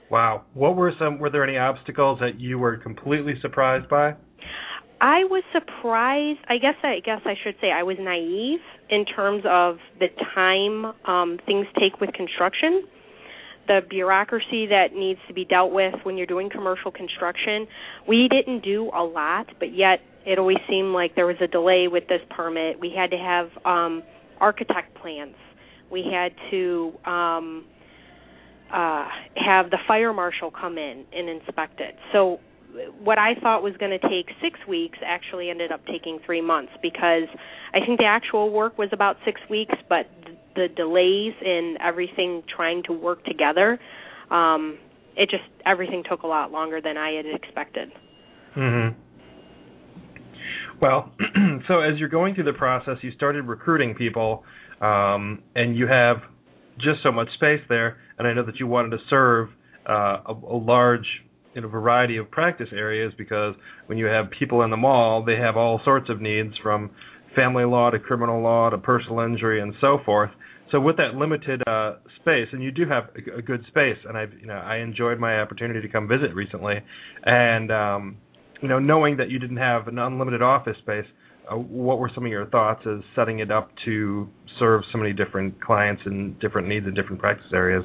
Wow. 0.09 0.43
What 0.53 0.75
were 0.75 0.91
some 0.97 1.19
were 1.19 1.29
there 1.29 1.43
any 1.43 1.57
obstacles 1.57 2.19
that 2.19 2.39
you 2.39 2.57
were 2.57 2.77
completely 2.77 3.33
surprised 3.41 3.87
by? 3.89 4.15
I 5.01 5.23
was 5.25 5.43
surprised. 5.53 6.39
I 6.49 6.57
guess 6.57 6.75
I 6.83 6.99
guess 7.03 7.21
I 7.25 7.35
should 7.43 7.55
say 7.61 7.71
I 7.71 7.83
was 7.83 7.97
naive 7.99 8.59
in 8.89 9.05
terms 9.05 9.43
of 9.47 9.77
the 9.99 10.07
time 10.35 10.93
um 11.05 11.39
things 11.45 11.67
take 11.79 12.01
with 12.01 12.11
construction. 12.13 12.83
The 13.67 13.81
bureaucracy 13.87 14.65
that 14.67 14.93
needs 14.95 15.19
to 15.27 15.33
be 15.33 15.45
dealt 15.45 15.71
with 15.71 15.93
when 16.01 16.17
you're 16.17 16.25
doing 16.25 16.49
commercial 16.49 16.91
construction. 16.91 17.67
We 18.07 18.27
didn't 18.27 18.63
do 18.63 18.89
a 18.95 19.03
lot, 19.03 19.45
but 19.59 19.75
yet 19.75 19.99
it 20.25 20.39
always 20.39 20.57
seemed 20.67 20.91
like 20.91 21.15
there 21.15 21.27
was 21.27 21.37
a 21.39 21.47
delay 21.47 21.87
with 21.87 22.07
this 22.07 22.21
permit. 22.31 22.79
We 22.79 22.91
had 22.95 23.11
to 23.11 23.17
have 23.17 23.49
um 23.65 24.03
architect 24.41 24.95
plans. 24.95 25.35
We 25.91 26.03
had 26.11 26.33
to 26.49 26.93
um 27.05 27.65
uh, 28.73 29.07
have 29.35 29.69
the 29.71 29.77
fire 29.87 30.13
marshal 30.13 30.51
come 30.51 30.77
in 30.77 31.05
and 31.13 31.29
inspect 31.29 31.79
it. 31.79 31.95
So 32.13 32.39
what 33.03 33.17
I 33.17 33.33
thought 33.41 33.63
was 33.63 33.73
going 33.77 33.91
to 33.91 34.09
take 34.09 34.27
six 34.41 34.59
weeks 34.67 34.97
actually 35.05 35.49
ended 35.49 35.71
up 35.71 35.85
taking 35.87 36.19
three 36.25 36.41
months 36.41 36.71
because 36.81 37.27
I 37.73 37.79
think 37.85 37.99
the 37.99 38.05
actual 38.05 38.51
work 38.51 38.77
was 38.77 38.89
about 38.91 39.17
six 39.25 39.41
weeks, 39.49 39.73
but 39.87 40.05
the 40.55 40.67
delays 40.75 41.33
in 41.43 41.77
everything 41.83 42.43
trying 42.55 42.83
to 42.83 42.93
work 42.93 43.23
together, 43.25 43.79
um, 44.29 44.77
it 45.15 45.29
just 45.29 45.43
everything 45.65 46.03
took 46.09 46.23
a 46.23 46.27
lot 46.27 46.51
longer 46.51 46.79
than 46.81 46.97
I 46.97 47.11
had 47.11 47.25
expected. 47.25 47.91
Mhm. 48.55 48.95
Well, 50.81 51.11
so 51.67 51.79
as 51.79 51.97
you're 51.97 52.09
going 52.09 52.35
through 52.35 52.45
the 52.45 52.53
process, 52.53 52.97
you 53.01 53.11
started 53.11 53.45
recruiting 53.45 53.95
people, 53.95 54.43
um, 54.81 55.43
and 55.55 55.75
you 55.75 55.87
have 55.87 56.17
just 56.77 57.03
so 57.03 57.11
much 57.11 57.27
space 57.33 57.61
there, 57.67 57.97
and 58.19 58.27
I 58.27 58.33
know 58.33 58.45
that 58.45 58.59
you 58.59 58.67
wanted 58.67 58.91
to 58.91 58.97
serve 59.09 59.49
uh, 59.89 60.17
a, 60.27 60.33
a 60.33 60.57
large 60.57 61.05
in 61.55 61.63
a 61.63 61.67
variety 61.67 62.17
of 62.17 62.29
practice 62.29 62.67
areas 62.71 63.11
because 63.17 63.55
when 63.87 63.97
you 63.97 64.05
have 64.05 64.25
people 64.37 64.61
in 64.61 64.69
the 64.69 64.77
mall, 64.77 65.23
they 65.25 65.35
have 65.35 65.57
all 65.57 65.81
sorts 65.83 66.09
of 66.09 66.21
needs 66.21 66.53
from 66.61 66.91
family 67.35 67.65
law 67.65 67.89
to 67.89 67.99
criminal 67.99 68.41
law 68.41 68.69
to 68.69 68.77
personal 68.77 69.21
injury 69.21 69.61
and 69.61 69.73
so 69.81 69.97
forth. 70.05 70.29
so 70.71 70.79
with 70.79 70.97
that 70.97 71.15
limited 71.15 71.61
uh, 71.67 71.95
space, 72.21 72.47
and 72.51 72.61
you 72.61 72.71
do 72.71 72.83
have 72.87 73.05
a, 73.15 73.39
a, 73.39 73.41
good 73.41 73.63
space, 73.67 73.97
and 74.07 74.17
I, 74.17 74.25
you 74.39 74.47
know, 74.47 74.53
I 74.53 74.77
enjoyed 74.77 75.19
my 75.19 75.39
opportunity 75.39 75.81
to 75.81 75.87
come 75.87 76.07
visit 76.07 76.35
recently, 76.35 76.75
and 77.25 77.71
um, 77.71 78.17
you 78.61 78.67
know, 78.67 78.79
knowing 78.79 79.17
that 79.17 79.29
you 79.29 79.39
didn't 79.39 79.57
have 79.57 79.87
an 79.87 79.97
unlimited 79.97 80.41
office 80.41 80.77
space, 80.81 81.05
uh, 81.51 81.55
what 81.55 81.97
were 81.97 82.11
some 82.13 82.25
of 82.25 82.31
your 82.31 82.45
thoughts 82.47 82.81
as 82.85 82.99
setting 83.15 83.39
it 83.39 83.51
up 83.51 83.71
to 83.85 84.27
serve 84.59 84.83
so 84.91 84.97
many 84.97 85.13
different 85.13 85.59
clients 85.63 86.01
and 86.05 86.39
different 86.39 86.67
needs 86.67 86.85
in 86.85 86.93
different 86.93 87.19
practice 87.19 87.47
areas? 87.53 87.83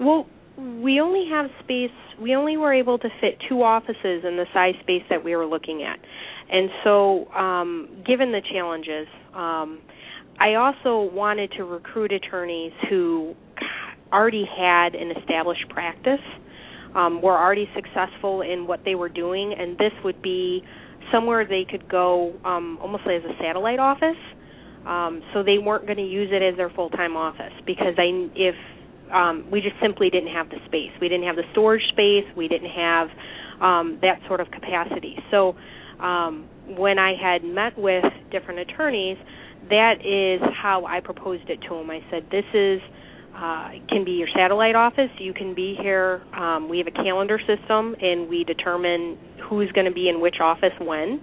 Well, 0.00 0.26
we 0.56 1.00
only 1.00 1.26
have 1.30 1.46
space. 1.62 1.90
We 2.20 2.34
only 2.34 2.56
were 2.56 2.72
able 2.72 2.98
to 2.98 3.08
fit 3.20 3.38
two 3.48 3.62
offices 3.62 4.24
in 4.24 4.36
the 4.36 4.46
size 4.52 4.74
space 4.82 5.02
that 5.10 5.24
we 5.24 5.34
were 5.34 5.46
looking 5.46 5.82
at, 5.82 5.98
and 6.50 6.70
so 6.84 7.28
um, 7.32 8.02
given 8.06 8.32
the 8.32 8.40
challenges. 8.52 9.06
Um, 9.34 9.80
I 10.38 10.54
also 10.54 11.12
wanted 11.14 11.52
to 11.58 11.64
recruit 11.64 12.12
attorneys 12.12 12.72
who 12.90 13.34
already 14.12 14.44
had 14.44 14.94
an 14.94 15.12
established 15.16 15.68
practice, 15.68 16.20
um, 16.94 17.22
were 17.22 17.36
already 17.36 17.68
successful 17.74 18.42
in 18.42 18.66
what 18.66 18.80
they 18.84 18.94
were 18.94 19.08
doing, 19.08 19.54
and 19.58 19.76
this 19.78 19.92
would 20.04 20.20
be 20.22 20.62
somewhere 21.12 21.44
they 21.44 21.66
could 21.68 21.88
go 21.88 22.34
um, 22.44 22.78
almost 22.80 23.04
as 23.04 23.22
a 23.24 23.42
satellite 23.42 23.78
office. 23.78 24.16
Um, 24.86 25.22
so 25.32 25.42
they 25.42 25.58
weren't 25.58 25.86
going 25.86 25.96
to 25.96 26.06
use 26.06 26.28
it 26.30 26.42
as 26.42 26.56
their 26.58 26.68
full-time 26.68 27.16
office 27.16 27.52
because 27.64 27.94
I, 27.96 28.28
if 28.34 28.54
um, 29.12 29.48
we 29.50 29.60
just 29.60 29.76
simply 29.80 30.10
didn't 30.10 30.32
have 30.32 30.48
the 30.50 30.58
space, 30.66 30.90
we 31.00 31.08
didn't 31.08 31.26
have 31.26 31.36
the 31.36 31.44
storage 31.52 31.86
space, 31.88 32.24
we 32.36 32.48
didn't 32.48 32.70
have 32.70 33.08
um, 33.60 33.98
that 34.02 34.20
sort 34.26 34.40
of 34.40 34.50
capacity. 34.50 35.16
So 35.30 35.56
um, 36.00 36.48
when 36.76 36.98
I 36.98 37.14
had 37.14 37.44
met 37.44 37.78
with 37.78 38.04
different 38.30 38.60
attorneys, 38.60 39.16
that 39.70 40.04
is 40.04 40.40
how 40.60 40.84
I 40.86 41.00
proposed 41.00 41.48
it 41.48 41.60
to 41.62 41.70
them. 41.70 41.90
I 41.90 42.00
said, 42.10 42.26
"This 42.30 42.44
is 42.52 42.80
uh, 43.34 43.70
can 43.88 44.04
be 44.04 44.12
your 44.12 44.28
satellite 44.34 44.76
office. 44.76 45.10
You 45.18 45.34
can 45.34 45.54
be 45.54 45.76
here. 45.80 46.22
Um, 46.36 46.68
we 46.68 46.78
have 46.78 46.86
a 46.86 46.92
calendar 46.92 47.38
system, 47.38 47.96
and 48.00 48.28
we 48.28 48.44
determine 48.44 49.18
who's 49.48 49.70
going 49.72 49.86
to 49.86 49.92
be 49.92 50.08
in 50.08 50.20
which 50.20 50.36
office 50.40 50.72
when. 50.80 51.20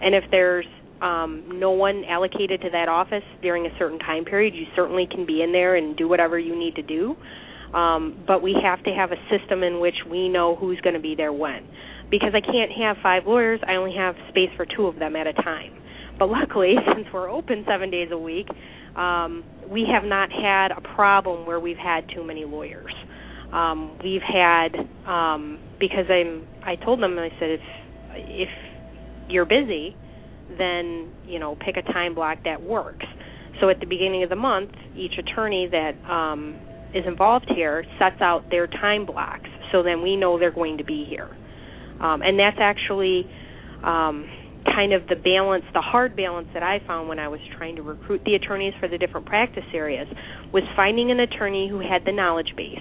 And 0.00 0.14
if 0.14 0.24
there's 0.30 0.66
um, 1.02 1.58
no 1.58 1.72
one 1.72 2.04
allocated 2.08 2.60
to 2.62 2.70
that 2.70 2.88
office 2.88 3.24
during 3.42 3.66
a 3.66 3.70
certain 3.78 3.98
time 3.98 4.24
period, 4.24 4.54
you 4.54 4.66
certainly 4.76 5.08
can 5.10 5.26
be 5.26 5.42
in 5.42 5.50
there 5.52 5.74
and 5.74 5.96
do 5.96 6.08
whatever 6.08 6.38
you 6.38 6.56
need 6.56 6.76
to 6.76 6.82
do. 6.82 7.16
Um, 7.76 8.22
but 8.26 8.42
we 8.42 8.54
have 8.62 8.84
to 8.84 8.90
have 8.90 9.10
a 9.12 9.16
system 9.30 9.62
in 9.62 9.80
which 9.80 9.96
we 10.08 10.28
know 10.28 10.56
who's 10.56 10.80
going 10.80 10.94
to 10.94 11.00
be 11.00 11.14
there 11.16 11.32
when. 11.32 11.66
Because 12.10 12.32
I 12.34 12.40
can't 12.40 12.70
have 12.78 12.98
five 13.02 13.22
lawyers, 13.26 13.60
I 13.66 13.74
only 13.74 13.96
have 13.96 14.14
space 14.28 14.50
for 14.56 14.66
two 14.66 14.86
of 14.86 14.98
them 14.98 15.16
at 15.16 15.26
a 15.26 15.32
time. 15.32 15.72
But 16.18 16.28
luckily, 16.28 16.74
since 16.94 17.06
we're 17.12 17.30
open 17.30 17.64
seven 17.66 17.90
days 17.90 18.10
a 18.12 18.18
week, 18.18 18.46
um, 18.96 19.42
we 19.68 19.86
have 19.90 20.04
not 20.04 20.30
had 20.30 20.70
a 20.70 20.80
problem 20.94 21.46
where 21.46 21.58
we've 21.58 21.78
had 21.78 22.04
too 22.14 22.22
many 22.22 22.44
lawyers. 22.44 22.92
Um, 23.52 23.98
we've 24.04 24.22
had 24.22 24.76
um, 25.06 25.58
because 25.80 26.06
I'm. 26.08 26.46
I 26.64 26.76
told 26.76 27.02
them 27.02 27.18
I 27.18 27.28
said 27.40 27.50
if 27.50 27.60
if 28.14 28.48
you're 29.28 29.44
busy, 29.44 29.96
then 30.58 31.12
you 31.26 31.38
know 31.38 31.56
pick 31.56 31.76
a 31.76 31.82
time 31.92 32.14
block 32.14 32.38
that 32.44 32.62
works. 32.62 33.06
So 33.60 33.68
at 33.68 33.80
the 33.80 33.86
beginning 33.86 34.22
of 34.22 34.30
the 34.30 34.36
month, 34.36 34.70
each 34.96 35.12
attorney 35.18 35.68
that 35.70 35.92
um, 36.10 36.58
is 36.94 37.04
involved 37.06 37.50
here 37.54 37.84
sets 37.98 38.20
out 38.20 38.50
their 38.50 38.66
time 38.66 39.06
blocks, 39.06 39.48
so 39.70 39.82
then 39.82 40.02
we 40.02 40.16
know 40.16 40.38
they're 40.38 40.50
going 40.50 40.78
to 40.78 40.84
be 40.84 41.06
here. 41.08 41.28
Um, 42.00 42.22
and 42.22 42.38
that's 42.38 42.56
actually 42.60 43.24
um, 43.84 44.26
kind 44.64 44.92
of 44.92 45.06
the 45.08 45.16
balance, 45.16 45.64
the 45.74 45.80
hard 45.80 46.16
balance 46.16 46.48
that 46.54 46.62
I 46.62 46.80
found 46.86 47.08
when 47.08 47.18
I 47.18 47.28
was 47.28 47.40
trying 47.56 47.76
to 47.76 47.82
recruit 47.82 48.22
the 48.24 48.34
attorneys 48.34 48.74
for 48.80 48.88
the 48.88 48.98
different 48.98 49.26
practice 49.26 49.64
areas 49.74 50.06
was 50.52 50.62
finding 50.76 51.10
an 51.10 51.20
attorney 51.20 51.68
who 51.68 51.80
had 51.80 52.04
the 52.04 52.12
knowledge 52.12 52.52
base, 52.56 52.78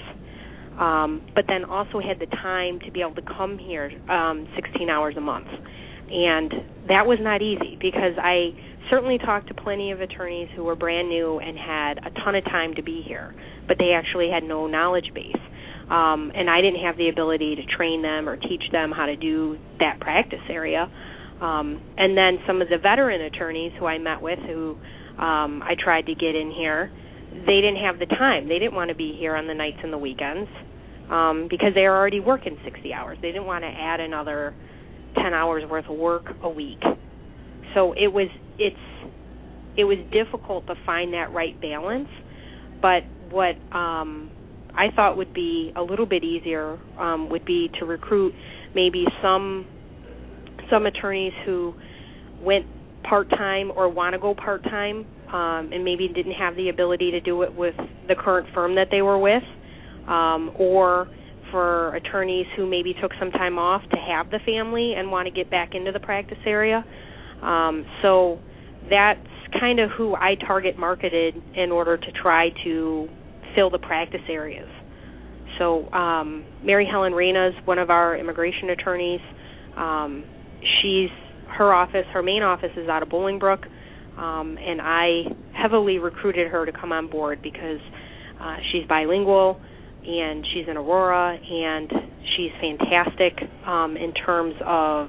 um, 0.80 1.22
but 1.36 1.46
then 1.48 1.66
also 1.66 2.00
had 2.00 2.20
the 2.20 2.28
time 2.38 2.80
to 2.86 2.92
be 2.92 3.02
able 3.02 3.16
to 3.16 3.22
come 3.38 3.58
here 3.58 3.92
um, 4.10 4.48
16 4.56 4.90
hours 4.90 5.16
a 5.18 5.22
month. 5.22 5.48
And 6.12 6.52
that 6.90 7.08
was 7.08 7.20
not 7.22 7.42
easy 7.42 7.78
because 7.80 8.14
I 8.22 8.52
certainly 8.90 9.18
talked 9.18 9.48
to 9.48 9.54
plenty 9.54 9.92
of 9.92 10.02
attorneys 10.02 10.50
who 10.56 10.64
were 10.64 10.76
brand 10.76 11.08
new 11.08 11.40
and 11.40 11.58
had 11.58 12.00
a 12.00 12.12
ton 12.24 12.36
of 12.36 12.44
time 12.46 12.74
to 12.76 12.84
be 12.84 13.02
here, 13.08 13.34
but 13.68 13.78
they 13.80 13.94
actually 13.94 14.30
had 14.30 14.44
no 14.44 14.68
knowledge 14.68 15.12
base. 15.16 15.40
Um, 15.90 16.32
and 16.36 16.50
I 16.50 16.62
didn't 16.62 16.84
have 16.84 16.98
the 16.98 17.10
ability 17.10 17.56
to 17.56 17.66
train 17.76 18.02
them 18.02 18.28
or 18.28 18.38
teach 18.38 18.64
them 18.72 18.92
how 18.92 19.06
to 19.06 19.16
do 19.16 19.58
that 19.80 20.00
practice 20.00 20.44
area. 20.50 20.90
Um, 21.42 21.82
and 21.98 22.18
then 22.18 22.40
some 22.46 22.62
of 22.62 22.70
the 22.70 22.78
veteran 22.78 23.22
attorneys 23.22 23.72
who 23.80 23.86
I 23.86 23.98
met 23.98 24.22
with, 24.22 24.40
who 24.40 24.78
um, 25.18 25.64
I 25.64 25.76
tried 25.82 26.06
to 26.06 26.16
get 26.16 26.36
in 26.36 26.52
here, 26.52 26.92
they 27.46 27.60
didn't 27.62 27.84
have 27.84 28.00
the 28.00 28.06
time. 28.06 28.48
They 28.48 28.60
didn't 28.60 28.76
want 28.76 28.90
to 28.90 28.96
be 28.96 29.16
here 29.18 29.36
on 29.36 29.48
the 29.48 29.54
nights 29.54 29.78
and 29.84 29.92
the 29.92 29.98
weekends 29.98 30.50
um, 31.10 31.48
because 31.50 31.74
they 31.74 31.86
are 31.86 31.98
already 31.98 32.20
working 32.20 32.58
60 32.64 32.94
hours. 32.94 33.18
They 33.22 33.30
didn't 33.30 33.46
want 33.46 33.64
to 33.64 33.70
add 33.70 34.00
another 34.00 34.54
10 35.16 35.34
hours 35.34 35.64
worth 35.70 35.86
of 35.90 35.98
work 35.98 36.26
a 36.44 36.50
week. 36.50 36.82
So 37.74 37.94
it 37.94 38.12
was 38.12 38.28
it's 38.58 38.76
it 39.78 39.86
was 39.86 39.98
difficult 40.12 40.68
to 40.68 40.76
find 40.86 41.14
that 41.14 41.34
right 41.34 41.60
balance. 41.62 42.10
But 42.82 43.04
what 43.30 43.56
um, 43.76 44.30
I 44.76 44.88
thought 44.96 45.18
would 45.18 45.34
be 45.34 45.72
a 45.76 45.82
little 45.82 46.06
bit 46.06 46.24
easier 46.24 46.78
um, 47.00 47.30
would 47.30 47.46
be 47.46 47.70
to 47.80 47.86
recruit 47.86 48.34
maybe 48.76 49.06
some 49.22 49.66
some 50.70 50.86
attorneys 50.86 51.34
who 51.46 51.74
went 52.42 52.66
part 53.04 53.30
time 53.30 53.72
or 53.76 53.90
want 53.90 54.14
to 54.14 54.20
go 54.20 54.34
part 54.34 54.64
time 54.64 55.06
um, 55.34 55.72
and 55.74 55.84
maybe 55.84 56.08
didn't 56.08 56.34
have 56.34 56.56
the 56.56 56.70
ability 56.70 57.12
to 57.12 57.22
do 57.22 57.42
it 57.44 57.56
with 57.56 57.76
the 58.08 58.16
current 58.16 58.48
firm 58.54 58.76
that 58.76 58.88
they 58.92 59.02
were 59.02 59.18
with, 59.18 59.44
um, 60.08 60.52
or 60.56 61.08
for 61.52 61.96
attorneys 61.96 62.46
who 62.56 62.66
maybe 62.66 62.96
took 63.02 63.12
some 63.20 63.32
time 63.32 63.60
off 63.60 63.82
to 63.92 63.98
have 63.98 64.32
the 64.32 64.40
family 64.46 64.94
and 64.96 65.12
want 65.12 65.28
to 65.28 65.32
get 65.32 65.52
back 65.52 65.76
into 65.76 65.92
the 65.92 66.00
practice 66.00 66.38
area. 66.46 66.84
Um, 67.42 67.86
so 68.02 68.40
that's 68.90 69.20
kind 69.60 69.80
of 69.80 69.90
who 69.98 70.16
I 70.16 70.36
target 70.48 70.78
marketed 70.78 71.36
in 71.56 71.72
order 71.72 71.98
to 71.98 72.12
try 72.22 72.50
to 72.64 73.08
fill 73.56 73.70
the 73.70 73.80
practice 73.80 74.22
areas. 74.30 74.70
So 75.60 75.90
um, 75.92 76.46
Mary 76.64 76.88
Helen 76.90 77.14
Reyna 77.14 77.50
is 77.50 77.54
one 77.66 77.78
of 77.78 77.90
our 77.90 78.18
immigration 78.18 78.70
attorneys. 78.70 79.20
Um, 79.78 80.24
she's 80.82 81.10
her 81.58 81.74
office, 81.74 82.06
her 82.14 82.24
main 82.24 82.44
office 82.44 82.72
is 82.78 82.88
out 82.88 83.04
of 83.04 83.10
Bolingbrook, 83.10 83.66
um, 84.18 84.58
and 84.58 84.80
I 84.82 85.24
heavily 85.54 86.00
recruited 86.00 86.50
her 86.50 86.66
to 86.66 86.72
come 86.72 86.92
on 86.92 87.10
board 87.10 87.42
because 87.42 87.80
uh, 88.40 88.56
she's 88.72 88.88
bilingual 88.88 89.60
and 90.06 90.46
she's 90.54 90.68
in 90.68 90.78
Aurora 90.78 91.38
and 91.38 91.92
she's 92.36 92.52
fantastic 92.60 93.34
um, 93.66 93.98
in 93.98 94.14
terms 94.14 94.56
of 94.66 95.08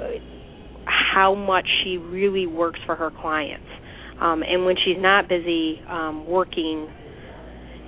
uh, 0.00 0.08
how 0.84 1.34
much 1.34 1.66
she 1.82 1.96
really 1.96 2.46
works 2.46 2.80
for 2.86 2.94
her 2.94 3.10
clients. 3.10 3.66
Um, 4.20 4.42
and 4.42 4.64
when 4.64 4.76
she's 4.84 4.96
not 4.98 5.28
busy 5.28 5.80
um, 5.88 6.26
working 6.26 6.88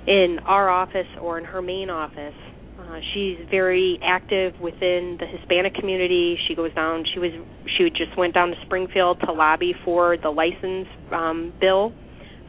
in 0.07 0.37
our 0.45 0.69
office 0.69 1.07
or 1.21 1.37
in 1.37 1.45
her 1.45 1.61
main 1.61 1.89
office, 1.89 2.35
uh, 2.79 2.99
she's 3.13 3.37
very 3.51 3.99
active 4.03 4.53
within 4.61 5.17
the 5.19 5.25
Hispanic 5.27 5.75
community. 5.75 6.37
She 6.47 6.55
goes 6.55 6.73
down. 6.73 7.03
She 7.13 7.19
was 7.19 7.31
she 7.77 7.89
just 7.89 8.17
went 8.17 8.33
down 8.33 8.49
to 8.49 8.55
Springfield 8.65 9.19
to 9.25 9.31
lobby 9.31 9.73
for 9.83 10.17
the 10.17 10.29
license 10.29 10.87
um, 11.11 11.53
bill 11.59 11.93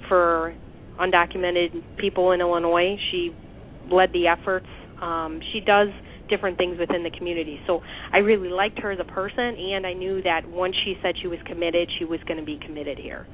for 0.09 0.54
undocumented 1.00 1.83
people 1.99 2.33
in 2.33 2.40
Illinois. 2.40 2.97
She 3.11 3.30
led 3.90 4.12
the 4.12 4.26
efforts. 4.26 4.66
Um, 5.00 5.40
she 5.52 5.61
does 5.61 5.88
different 6.28 6.59
things 6.59 6.78
within 6.78 7.02
the 7.02 7.11
community. 7.11 7.59
So 7.66 7.80
I 8.12 8.19
really 8.19 8.50
liked 8.50 8.78
her 8.80 8.92
as 8.92 8.99
a 9.00 9.12
person, 9.12 9.57
and 9.59 9.87
I 9.87 9.95
knew 9.95 10.23
that 10.23 10.42
once 10.49 10.75
she 10.85 10.95
said 11.02 11.14
she 11.21 11.26
was 11.26 11.38
committed, 11.47 11.88
she 11.99 12.04
was 12.04 12.21
going 12.26 12.38
to 12.38 12.47
be 12.47 12.59
committed 12.64 12.99
here. 12.99 13.26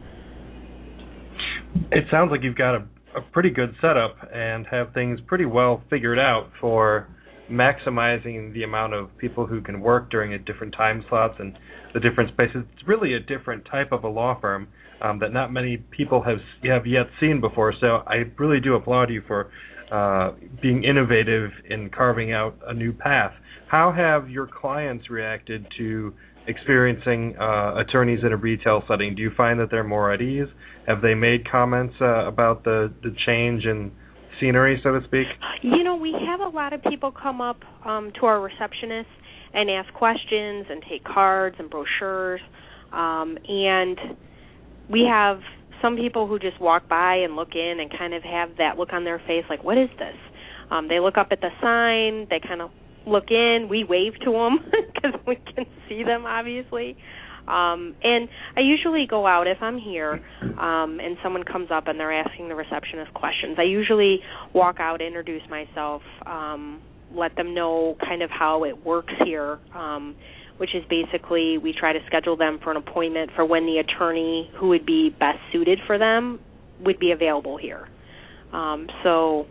It 1.92 2.04
sounds 2.10 2.30
like 2.30 2.42
you've 2.42 2.56
got 2.56 2.74
a 2.74 2.86
a 3.16 3.20
pretty 3.32 3.50
good 3.50 3.74
setup 3.80 4.16
and 4.32 4.66
have 4.70 4.92
things 4.92 5.18
pretty 5.26 5.46
well 5.46 5.82
figured 5.88 6.18
out 6.18 6.50
for 6.60 7.08
maximizing 7.50 8.52
the 8.52 8.62
amount 8.62 8.94
of 8.94 9.16
people 9.18 9.46
who 9.46 9.60
can 9.60 9.80
work 9.80 10.10
during 10.10 10.32
a 10.32 10.38
different 10.38 10.74
time 10.74 11.04
slots 11.08 11.34
and 11.38 11.56
the 11.94 12.00
different 12.00 12.30
spaces. 12.32 12.64
It's 12.74 12.88
really 12.88 13.14
a 13.14 13.20
different 13.20 13.64
type 13.70 13.92
of 13.92 14.04
a 14.04 14.08
law 14.08 14.38
firm 14.40 14.68
um, 15.00 15.18
that 15.20 15.32
not 15.32 15.52
many 15.52 15.76
people 15.76 16.22
have 16.22 16.38
have 16.64 16.86
yet 16.86 17.06
seen 17.20 17.40
before. 17.40 17.72
So 17.80 18.02
I 18.06 18.24
really 18.38 18.60
do 18.60 18.74
applaud 18.74 19.10
you 19.10 19.22
for 19.26 19.50
uh, 19.90 20.32
being 20.60 20.84
innovative 20.84 21.50
in 21.68 21.90
carving 21.90 22.32
out 22.32 22.56
a 22.66 22.74
new 22.74 22.92
path. 22.92 23.32
How 23.68 23.92
have 23.92 24.30
your 24.30 24.48
clients 24.48 25.10
reacted 25.10 25.66
to 25.78 26.12
experiencing 26.48 27.36
uh, 27.40 27.76
attorneys 27.76 28.20
in 28.24 28.32
a 28.32 28.36
retail 28.36 28.82
setting? 28.88 29.14
Do 29.14 29.22
you 29.22 29.30
find 29.36 29.58
that 29.60 29.70
they're 29.70 29.84
more 29.84 30.12
at 30.12 30.20
ease? 30.20 30.48
Have 30.86 31.02
they 31.02 31.14
made 31.14 31.48
comments 31.50 31.94
uh, 32.00 32.26
about 32.26 32.64
the 32.64 32.92
the 33.02 33.14
change 33.26 33.64
in 33.64 33.92
scenery, 34.40 34.80
so 34.82 34.92
to 34.92 35.00
speak? 35.06 35.26
You 35.62 35.82
know, 35.82 35.96
we 35.96 36.14
have 36.26 36.40
a 36.40 36.48
lot 36.48 36.72
of 36.72 36.82
people 36.82 37.12
come 37.12 37.40
up 37.40 37.58
um, 37.84 38.12
to 38.20 38.26
our 38.26 38.40
receptionist 38.40 39.08
and 39.54 39.70
ask 39.70 39.92
questions 39.94 40.66
and 40.68 40.82
take 40.88 41.04
cards 41.04 41.56
and 41.58 41.70
brochures, 41.70 42.40
um, 42.92 43.38
and 43.48 43.98
we 44.90 45.06
have 45.08 45.40
some 45.82 45.96
people 45.96 46.26
who 46.26 46.38
just 46.38 46.60
walk 46.60 46.88
by 46.88 47.16
and 47.16 47.36
look 47.36 47.54
in 47.54 47.78
and 47.80 47.90
kind 47.96 48.14
of 48.14 48.22
have 48.22 48.50
that 48.58 48.78
look 48.78 48.92
on 48.92 49.04
their 49.04 49.18
face, 49.26 49.44
like, 49.48 49.62
what 49.62 49.76
is 49.76 49.88
this? 49.98 50.16
Um, 50.70 50.88
they 50.88 51.00
look 51.00 51.16
up 51.16 51.28
at 51.30 51.40
the 51.40 51.50
sign, 51.60 52.26
they 52.30 52.40
kind 52.46 52.60
of 52.60 52.70
look 53.06 53.30
in. 53.30 53.68
We 53.70 53.84
wave 53.84 54.14
to 54.24 54.32
them 54.32 54.58
because 54.94 55.18
we 55.26 55.36
can 55.36 55.66
see 55.88 56.02
them, 56.02 56.26
obviously. 56.26 56.96
Um, 57.48 57.94
and 58.02 58.28
I 58.56 58.60
usually 58.60 59.06
go 59.08 59.26
out 59.26 59.46
if 59.46 59.58
I'm 59.60 59.78
here 59.78 60.20
um, 60.58 60.98
and 61.00 61.16
someone 61.22 61.44
comes 61.44 61.70
up 61.70 61.86
and 61.86 61.98
they're 61.98 62.12
asking 62.12 62.48
the 62.48 62.54
receptionist 62.54 63.14
questions. 63.14 63.56
I 63.58 63.62
usually 63.62 64.20
walk 64.52 64.76
out, 64.80 65.00
introduce 65.00 65.42
myself, 65.48 66.02
um, 66.26 66.82
let 67.14 67.36
them 67.36 67.54
know 67.54 67.96
kind 68.04 68.22
of 68.22 68.30
how 68.30 68.64
it 68.64 68.84
works 68.84 69.12
here, 69.24 69.58
um, 69.74 70.16
which 70.56 70.74
is 70.74 70.82
basically 70.90 71.58
we 71.58 71.72
try 71.72 71.92
to 71.92 72.00
schedule 72.06 72.36
them 72.36 72.58
for 72.62 72.70
an 72.70 72.76
appointment 72.76 73.30
for 73.36 73.44
when 73.44 73.64
the 73.66 73.78
attorney 73.78 74.50
who 74.58 74.68
would 74.68 74.84
be 74.84 75.10
best 75.10 75.38
suited 75.52 75.78
for 75.86 75.98
them 75.98 76.40
would 76.80 76.98
be 76.98 77.12
available 77.12 77.56
here. 77.56 77.88
Um, 78.52 78.88
so, 79.02 79.46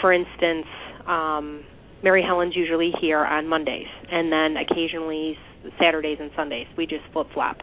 for 0.00 0.12
instance, 0.12 0.66
um, 1.06 1.64
Mary 2.02 2.22
Helen's 2.22 2.56
usually 2.56 2.92
here 3.00 3.24
on 3.24 3.46
Mondays, 3.46 3.86
and 4.10 4.32
then 4.32 4.56
occasionally 4.56 5.36
Saturdays 5.80 6.18
and 6.20 6.30
Sundays. 6.36 6.66
We 6.76 6.86
just 6.86 7.04
flip 7.12 7.28
flop. 7.34 7.58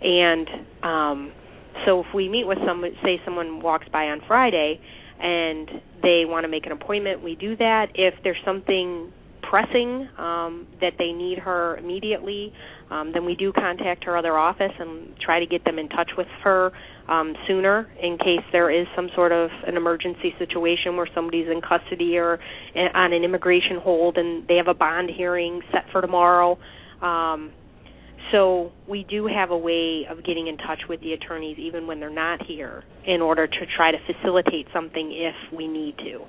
And 0.00 0.48
um, 0.82 1.32
so 1.86 2.00
if 2.00 2.06
we 2.14 2.28
meet 2.28 2.46
with 2.46 2.58
someone, 2.66 2.92
say 3.02 3.20
someone 3.24 3.60
walks 3.60 3.86
by 3.92 4.04
on 4.04 4.20
Friday, 4.26 4.80
and 5.20 5.68
they 6.02 6.24
want 6.26 6.44
to 6.44 6.48
make 6.48 6.66
an 6.66 6.72
appointment, 6.72 7.22
we 7.22 7.34
do 7.34 7.56
that. 7.56 7.88
If 7.94 8.14
there's 8.22 8.38
something 8.44 9.12
pressing 9.48 10.08
um, 10.18 10.66
that 10.80 10.92
they 10.98 11.12
need 11.12 11.38
her 11.38 11.76
immediately, 11.78 12.52
um, 12.90 13.12
then 13.12 13.24
we 13.24 13.34
do 13.34 13.52
contact 13.52 14.04
her 14.04 14.16
other 14.16 14.36
office 14.36 14.72
and 14.78 15.14
try 15.24 15.40
to 15.40 15.46
get 15.46 15.64
them 15.64 15.78
in 15.78 15.88
touch 15.88 16.10
with 16.16 16.26
her 16.42 16.70
um, 17.08 17.34
sooner 17.46 17.88
in 18.02 18.18
case 18.18 18.44
there 18.52 18.70
is 18.70 18.86
some 18.94 19.08
sort 19.14 19.32
of 19.32 19.50
an 19.66 19.76
emergency 19.76 20.34
situation 20.38 20.96
where 20.96 21.08
somebody's 21.14 21.48
in 21.48 21.60
custody 21.62 22.18
or 22.18 22.38
on 22.94 23.12
an 23.12 23.24
immigration 23.24 23.78
hold 23.82 24.18
and 24.18 24.46
they 24.48 24.56
have 24.56 24.68
a 24.68 24.74
bond 24.74 25.10
hearing 25.10 25.60
set 25.72 25.84
for 25.90 26.00
tomorrow. 26.00 26.58
Um, 27.02 27.52
so 28.32 28.72
we 28.88 29.06
do 29.08 29.26
have 29.26 29.50
a 29.50 29.56
way 29.56 30.06
of 30.10 30.24
getting 30.24 30.48
in 30.48 30.58
touch 30.58 30.80
with 30.88 31.00
the 31.00 31.12
attorneys 31.12 31.58
even 31.58 31.86
when 31.86 32.00
they're 32.00 32.10
not 32.10 32.44
here 32.46 32.84
in 33.06 33.22
order 33.22 33.46
to 33.46 33.58
try 33.76 33.90
to 33.90 33.98
facilitate 34.06 34.66
something 34.72 35.12
if 35.12 35.56
we 35.56 35.66
need 35.66 35.96
to. 35.98 36.20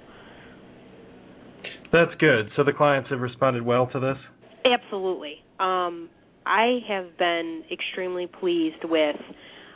That's 1.91 2.11
good. 2.19 2.49
So 2.55 2.63
the 2.63 2.73
clients 2.73 3.09
have 3.09 3.19
responded 3.19 3.63
well 3.65 3.87
to 3.87 3.99
this? 3.99 4.17
Absolutely. 4.65 5.43
Um, 5.59 6.09
I 6.45 6.79
have 6.87 7.17
been 7.17 7.63
extremely 7.71 8.27
pleased 8.27 8.83
with 8.83 9.15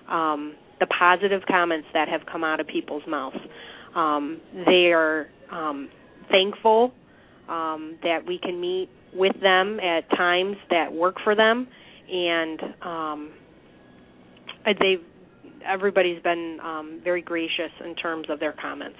um, 0.10 0.56
the 0.80 0.88
positive 0.88 1.42
comments 1.48 1.88
that 1.94 2.08
have 2.08 2.22
come 2.32 2.44
out 2.44 2.60
of 2.60 2.68
people's 2.68 3.04
mouths. 3.08 3.38
Um, 3.96 4.40
they 4.66 4.92
are 4.94 5.28
um, 5.52 5.90
thankful 6.32 6.94
um, 7.50 7.98
that 8.04 8.20
we 8.26 8.40
can 8.42 8.60
meet 8.60 8.90
with 9.16 9.36
them 9.42 9.80
at 9.80 10.10
times 10.16 10.56
that 10.70 10.92
work 10.92 11.16
for 11.24 11.36
them, 11.36 11.68
and 12.12 12.60
um, 12.82 13.32
they 14.66 14.98
everybody's 15.66 16.22
been 16.22 16.60
um, 16.64 17.02
very 17.04 17.22
gracious 17.22 17.72
in 17.86 17.96
terms 17.96 18.28
of 18.30 18.40
their 18.40 18.54
comments. 18.62 18.98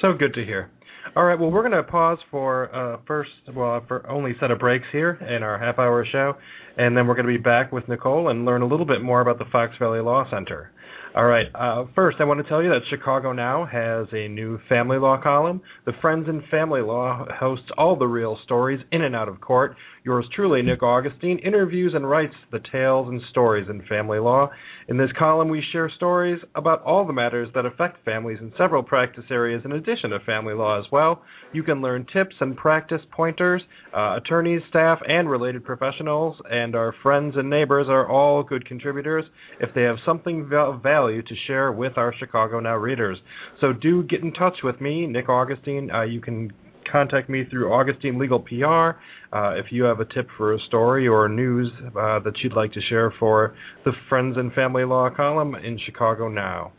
So 0.00 0.14
good 0.14 0.34
to 0.34 0.44
hear. 0.44 0.70
All 1.14 1.24
right, 1.24 1.38
well, 1.38 1.50
we're 1.50 1.68
going 1.68 1.72
to 1.72 1.82
pause 1.82 2.18
for 2.30 2.74
uh, 2.74 2.98
first, 3.06 3.30
well, 3.54 3.84
for 3.86 4.08
only 4.08 4.34
set 4.40 4.50
of 4.50 4.58
breaks 4.58 4.86
here 4.92 5.18
in 5.28 5.42
our 5.42 5.58
half 5.58 5.78
hour 5.78 6.06
show, 6.10 6.34
and 6.78 6.96
then 6.96 7.06
we're 7.06 7.14
going 7.14 7.26
to 7.26 7.32
be 7.32 7.42
back 7.42 7.72
with 7.72 7.86
Nicole 7.88 8.28
and 8.30 8.44
learn 8.44 8.62
a 8.62 8.66
little 8.66 8.86
bit 8.86 9.02
more 9.02 9.20
about 9.20 9.38
the 9.38 9.44
Fox 9.50 9.74
Valley 9.78 10.00
Law 10.00 10.24
Center. 10.30 10.70
All 11.14 11.26
right. 11.26 11.46
Uh, 11.54 11.84
first, 11.94 12.16
I 12.20 12.24
want 12.24 12.42
to 12.42 12.48
tell 12.48 12.62
you 12.62 12.70
that 12.70 12.80
Chicago 12.88 13.32
Now 13.32 13.66
has 13.66 14.06
a 14.12 14.28
new 14.28 14.58
family 14.66 14.96
law 14.96 15.20
column. 15.22 15.60
The 15.84 15.92
Friends 16.00 16.26
and 16.26 16.42
Family 16.50 16.80
Law 16.80 17.26
hosts 17.38 17.66
all 17.76 17.96
the 17.96 18.06
real 18.06 18.38
stories 18.44 18.80
in 18.92 19.02
and 19.02 19.14
out 19.14 19.28
of 19.28 19.38
court. 19.38 19.76
Yours 20.04 20.26
truly, 20.34 20.62
Nick 20.62 20.82
Augustine, 20.82 21.38
interviews 21.38 21.92
and 21.94 22.08
writes 22.08 22.34
the 22.50 22.58
tales 22.72 23.08
and 23.08 23.22
stories 23.30 23.68
in 23.70 23.82
family 23.86 24.18
law. 24.18 24.50
In 24.88 24.96
this 24.96 25.12
column, 25.16 25.48
we 25.48 25.62
share 25.70 25.88
stories 25.94 26.40
about 26.56 26.82
all 26.82 27.06
the 27.06 27.12
matters 27.12 27.48
that 27.54 27.66
affect 27.66 28.04
families 28.04 28.38
in 28.40 28.52
several 28.58 28.82
practice 28.82 29.22
areas 29.30 29.62
in 29.64 29.70
addition 29.70 30.10
to 30.10 30.18
family 30.26 30.54
law 30.54 30.80
as 30.80 30.86
well. 30.90 31.22
You 31.52 31.62
can 31.62 31.80
learn 31.82 32.04
tips 32.12 32.34
and 32.40 32.56
practice 32.56 33.00
pointers. 33.12 33.62
Uh, 33.96 34.16
attorneys, 34.16 34.62
staff, 34.68 34.98
and 35.06 35.30
related 35.30 35.64
professionals, 35.64 36.36
and 36.50 36.74
our 36.74 36.92
friends 37.00 37.34
and 37.36 37.48
neighbors 37.48 37.86
are 37.88 38.10
all 38.10 38.42
good 38.42 38.66
contributors 38.66 39.24
if 39.60 39.72
they 39.72 39.82
have 39.82 39.96
something 40.04 40.50
of 40.52 40.82
value 40.82 41.22
to 41.22 41.34
share 41.46 41.70
with 41.70 41.96
our 41.96 42.12
Chicago 42.18 42.58
Now 42.58 42.76
readers. 42.76 43.18
So 43.60 43.72
do 43.72 44.02
get 44.02 44.22
in 44.22 44.32
touch 44.32 44.56
with 44.64 44.80
me, 44.80 45.06
Nick 45.06 45.28
Augustine. 45.28 45.92
Uh, 45.92 46.02
you 46.02 46.20
can 46.20 46.52
contact 46.90 47.28
me 47.28 47.44
through 47.50 47.72
Augustine 47.72 48.18
Legal 48.18 48.40
PR 48.40 48.98
uh, 49.32 49.54
if 49.54 49.66
you 49.70 49.84
have 49.84 50.00
a 50.00 50.04
tip 50.04 50.28
for 50.36 50.54
a 50.54 50.58
story 50.66 51.08
or 51.08 51.28
news 51.28 51.70
uh, 51.84 52.18
that 52.20 52.32
you'd 52.42 52.54
like 52.54 52.72
to 52.72 52.80
share 52.88 53.12
for 53.18 53.54
the 53.84 53.92
Friends 54.08 54.36
and 54.36 54.52
Family 54.52 54.84
Law 54.84 55.10
column 55.14 55.54
in 55.54 55.78
Chicago 55.84 56.28
Now. 56.28 56.72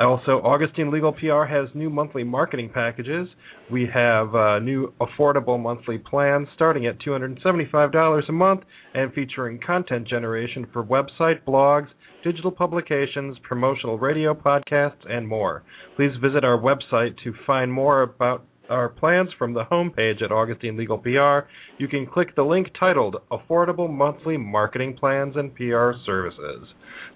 Also, 0.00 0.40
Augustine 0.42 0.90
Legal 0.90 1.12
PR 1.12 1.44
has 1.44 1.68
new 1.74 1.90
monthly 1.90 2.24
marketing 2.24 2.70
packages. 2.72 3.28
We 3.70 3.86
have 3.92 4.34
uh, 4.34 4.58
new 4.58 4.92
affordable 5.00 5.60
monthly 5.60 5.98
plans 5.98 6.48
starting 6.54 6.86
at 6.86 6.98
$275 7.00 8.28
a 8.28 8.32
month 8.32 8.62
and 8.94 9.12
featuring 9.12 9.60
content 9.64 10.08
generation 10.08 10.66
for 10.72 10.82
website, 10.82 11.44
blogs, 11.46 11.88
digital 12.24 12.50
publications, 12.50 13.36
promotional 13.42 13.98
radio 13.98 14.32
podcasts, 14.32 15.04
and 15.08 15.28
more. 15.28 15.62
Please 15.96 16.12
visit 16.22 16.42
our 16.42 16.58
website 16.58 17.14
to 17.24 17.34
find 17.46 17.70
more 17.70 18.02
about 18.02 18.46
our 18.72 18.88
plans 18.88 19.28
from 19.38 19.52
the 19.52 19.64
homepage 19.70 20.22
at 20.22 20.32
Augustine 20.32 20.76
Legal 20.76 20.98
PR. 20.98 21.46
You 21.78 21.88
can 21.88 22.06
click 22.06 22.34
the 22.34 22.42
link 22.42 22.68
titled 22.78 23.16
Affordable 23.30 23.90
Monthly 23.90 24.36
Marketing 24.36 24.96
Plans 24.98 25.36
and 25.36 25.54
PR 25.54 25.92
Services. 26.06 26.68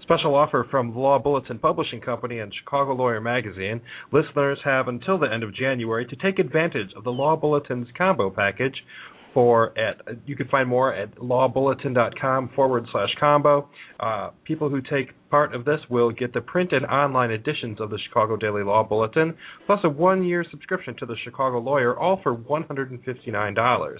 Special 0.03 0.35
offer 0.35 0.65
from 0.69 0.95
Law 0.95 1.19
Bulletin 1.19 1.59
Publishing 1.59 1.99
Company 1.99 2.39
and 2.39 2.53
Chicago 2.53 2.93
Lawyer 2.93 3.19
Magazine. 3.19 3.81
Listeners 4.13 4.59
have 4.63 4.87
until 4.87 5.17
the 5.17 5.31
end 5.33 5.43
of 5.43 5.53
January 5.53 6.05
to 6.05 6.15
take 6.15 6.39
advantage 6.39 6.91
of 6.95 7.03
the 7.03 7.09
Law 7.11 7.35
Bulletin's 7.35 7.87
combo 7.97 8.29
package 8.29 8.75
for 9.37 9.77
at 9.77 10.01
you 10.25 10.35
can 10.35 10.47
find 10.47 10.67
more 10.67 10.91
at 10.91 11.15
lawbulletin.com 11.17 12.49
forward 12.55 12.87
slash 12.91 13.09
combo. 13.19 13.69
Uh, 13.99 14.31
people 14.45 14.67
who 14.67 14.81
take 14.81 15.09
part 15.29 15.53
of 15.53 15.63
this 15.63 15.79
will 15.91 16.09
get 16.09 16.33
the 16.33 16.41
print 16.41 16.71
and 16.71 16.83
online 16.87 17.29
editions 17.29 17.79
of 17.79 17.91
the 17.91 17.99
Chicago 18.07 18.35
Daily 18.35 18.63
Law 18.63 18.83
Bulletin, 18.83 19.35
plus 19.67 19.79
a 19.83 19.89
one-year 19.89 20.43
subscription 20.49 20.95
to 20.97 21.05
the 21.05 21.15
Chicago 21.23 21.59
Lawyer, 21.59 21.95
all 21.95 22.19
for 22.23 22.35
$159. 22.35 23.97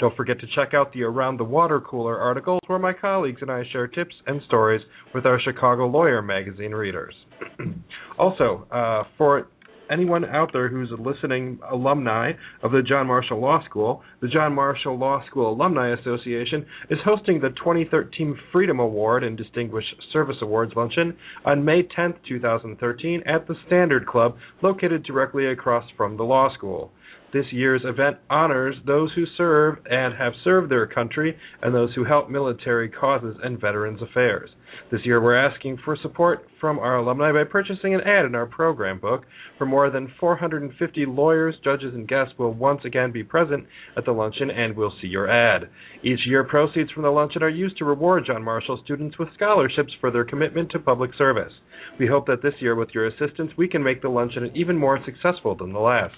Don't 0.00 0.16
forget 0.16 0.40
to 0.40 0.46
check 0.54 0.72
out 0.72 0.90
the 0.94 1.02
Around 1.02 1.36
the 1.36 1.44
Water 1.44 1.82
Cooler 1.82 2.18
articles, 2.18 2.60
where 2.66 2.78
my 2.78 2.94
colleagues 2.94 3.42
and 3.42 3.50
I 3.50 3.64
share 3.70 3.88
tips 3.88 4.14
and 4.26 4.40
stories 4.46 4.80
with 5.14 5.26
our 5.26 5.38
Chicago 5.38 5.86
Lawyer 5.86 6.22
magazine 6.22 6.72
readers. 6.72 7.12
also, 8.18 8.66
uh, 8.72 9.02
for 9.18 9.48
anyone 9.90 10.24
out 10.24 10.50
there 10.52 10.68
who's 10.68 10.90
a 10.90 11.00
listening 11.00 11.58
alumni 11.70 12.32
of 12.62 12.72
the 12.72 12.82
John 12.82 13.06
Marshall 13.06 13.40
Law 13.40 13.64
School, 13.64 14.02
the 14.20 14.28
John 14.28 14.54
Marshall 14.54 14.98
Law 14.98 15.24
School 15.26 15.52
Alumni 15.52 15.94
Association 15.98 16.66
is 16.90 16.98
hosting 17.04 17.40
the 17.40 17.50
2013 17.50 18.38
Freedom 18.52 18.80
Award 18.80 19.24
and 19.24 19.36
Distinguished 19.36 19.94
Service 20.12 20.36
Awards 20.42 20.72
luncheon 20.76 21.16
on 21.44 21.64
May 21.64 21.82
10, 21.94 22.14
2013, 22.28 23.22
at 23.26 23.46
the 23.46 23.54
Standard 23.66 24.06
Club, 24.06 24.36
located 24.62 25.02
directly 25.04 25.46
across 25.46 25.84
from 25.96 26.16
the 26.16 26.24
law 26.24 26.52
school. 26.54 26.90
This 27.30 27.52
year's 27.52 27.82
event 27.84 28.16
honors 28.30 28.76
those 28.86 29.12
who 29.14 29.26
serve 29.36 29.76
and 29.90 30.14
have 30.14 30.32
served 30.44 30.70
their 30.70 30.86
country 30.86 31.36
and 31.60 31.74
those 31.74 31.92
who 31.94 32.04
help 32.04 32.30
military 32.30 32.88
causes 32.88 33.36
and 33.42 33.60
veterans 33.60 34.00
affairs. 34.00 34.50
This 34.90 35.04
year, 35.04 35.20
we're 35.20 35.36
asking 35.36 35.78
for 35.84 35.96
support 36.00 36.46
from 36.58 36.78
our 36.78 36.96
alumni 36.96 37.32
by 37.32 37.44
purchasing 37.44 37.94
an 37.94 38.00
ad 38.00 38.24
in 38.24 38.34
our 38.34 38.46
program 38.46 38.98
book. 38.98 39.24
For 39.58 39.66
more 39.66 39.90
than 39.90 40.12
450 40.18 41.04
lawyers, 41.06 41.54
judges, 41.62 41.94
and 41.94 42.08
guests 42.08 42.32
will 42.38 42.54
once 42.54 42.80
again 42.84 43.12
be 43.12 43.22
present 43.22 43.66
at 43.96 44.06
the 44.06 44.12
luncheon, 44.12 44.50
and 44.50 44.74
we'll 44.74 44.94
see 45.02 45.08
your 45.08 45.28
ad. 45.30 45.68
Each 46.02 46.20
year, 46.26 46.44
proceeds 46.44 46.90
from 46.92 47.02
the 47.02 47.10
luncheon 47.10 47.42
are 47.42 47.48
used 47.50 47.76
to 47.78 47.84
reward 47.84 48.24
John 48.26 48.42
Marshall 48.42 48.80
students 48.84 49.18
with 49.18 49.32
scholarships 49.34 49.92
for 50.00 50.10
their 50.10 50.24
commitment 50.24 50.70
to 50.70 50.78
public 50.78 51.10
service. 51.18 51.52
We 51.98 52.06
hope 52.06 52.26
that 52.26 52.42
this 52.42 52.54
year, 52.60 52.74
with 52.74 52.90
your 52.94 53.06
assistance, 53.06 53.52
we 53.56 53.68
can 53.68 53.82
make 53.82 54.00
the 54.00 54.08
luncheon 54.08 54.50
even 54.54 54.78
more 54.78 54.98
successful 55.04 55.54
than 55.54 55.72
the 55.72 55.78
last. 55.78 56.16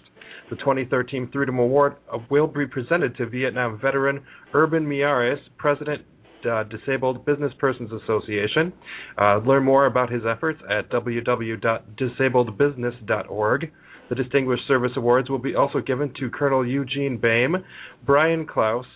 The 0.50 0.56
2013 0.56 1.30
Freedom 1.32 1.58
Award 1.60 1.94
will 2.28 2.48
be 2.48 2.66
presented 2.66 3.16
to 3.16 3.24
Vietnam 3.26 3.78
veteran 3.80 4.20
Urban 4.52 4.84
Miyares, 4.84 5.38
President 5.56 6.02
uh, 6.44 6.64
Disabled 6.64 7.24
Business 7.24 7.52
Persons 7.58 7.92
Association. 8.02 8.72
Uh, 9.16 9.38
learn 9.38 9.62
more 9.62 9.86
about 9.86 10.10
his 10.10 10.22
efforts 10.28 10.60
at 10.68 10.90
www.disabledbusiness.org. 10.90 13.72
The 14.08 14.14
Distinguished 14.16 14.66
Service 14.66 14.90
Awards 14.96 15.30
will 15.30 15.38
be 15.38 15.54
also 15.54 15.80
given 15.80 16.12
to 16.18 16.28
Colonel 16.30 16.66
Eugene 16.66 17.16
Boehm, 17.16 17.62
Brian 18.04 18.44
Klaus, 18.44 18.86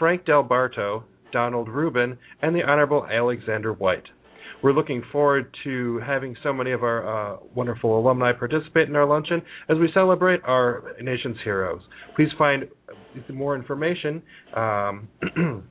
Frank 0.00 0.24
Del 0.24 0.42
Barto, 0.42 1.04
Donald 1.32 1.68
Rubin, 1.68 2.18
and 2.42 2.56
the 2.56 2.64
Honorable 2.64 3.06
Alexander 3.06 3.72
White. 3.72 4.08
We're 4.62 4.72
looking 4.72 5.02
forward 5.12 5.54
to 5.64 6.00
having 6.06 6.36
so 6.42 6.52
many 6.52 6.72
of 6.72 6.82
our 6.82 7.34
uh, 7.34 7.36
wonderful 7.54 7.98
alumni 7.98 8.32
participate 8.32 8.88
in 8.88 8.96
our 8.96 9.06
luncheon 9.06 9.42
as 9.68 9.76
we 9.78 9.90
celebrate 9.92 10.40
our 10.44 10.94
nation's 11.00 11.36
heroes. 11.44 11.80
Please 12.14 12.28
find 12.38 12.64
more 13.32 13.54
information. 13.54 14.22
Um, 14.54 15.08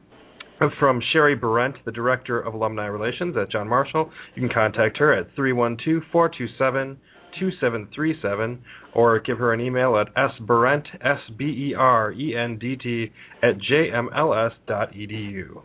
from 0.79 1.01
Sherry 1.11 1.35
Berendt, 1.35 1.75
the 1.85 1.91
Director 1.91 2.39
of 2.39 2.53
Alumni 2.53 2.85
Relations 2.85 3.35
at 3.37 3.51
John 3.51 3.67
Marshall. 3.67 4.09
You 4.35 4.41
can 4.41 4.53
contact 4.53 4.97
her 4.99 5.13
at 5.13 5.27
312 5.35 6.03
427 6.11 6.97
2737 7.39 8.63
or 8.93 9.19
give 9.19 9.37
her 9.37 9.53
an 9.53 9.59
email 9.59 9.97
at 9.97 10.07
sberendt, 10.15 10.85
S-B-E-R-E-N-D-T, 11.01 13.11
at 13.43 13.55
jmls.edu. 13.69 15.61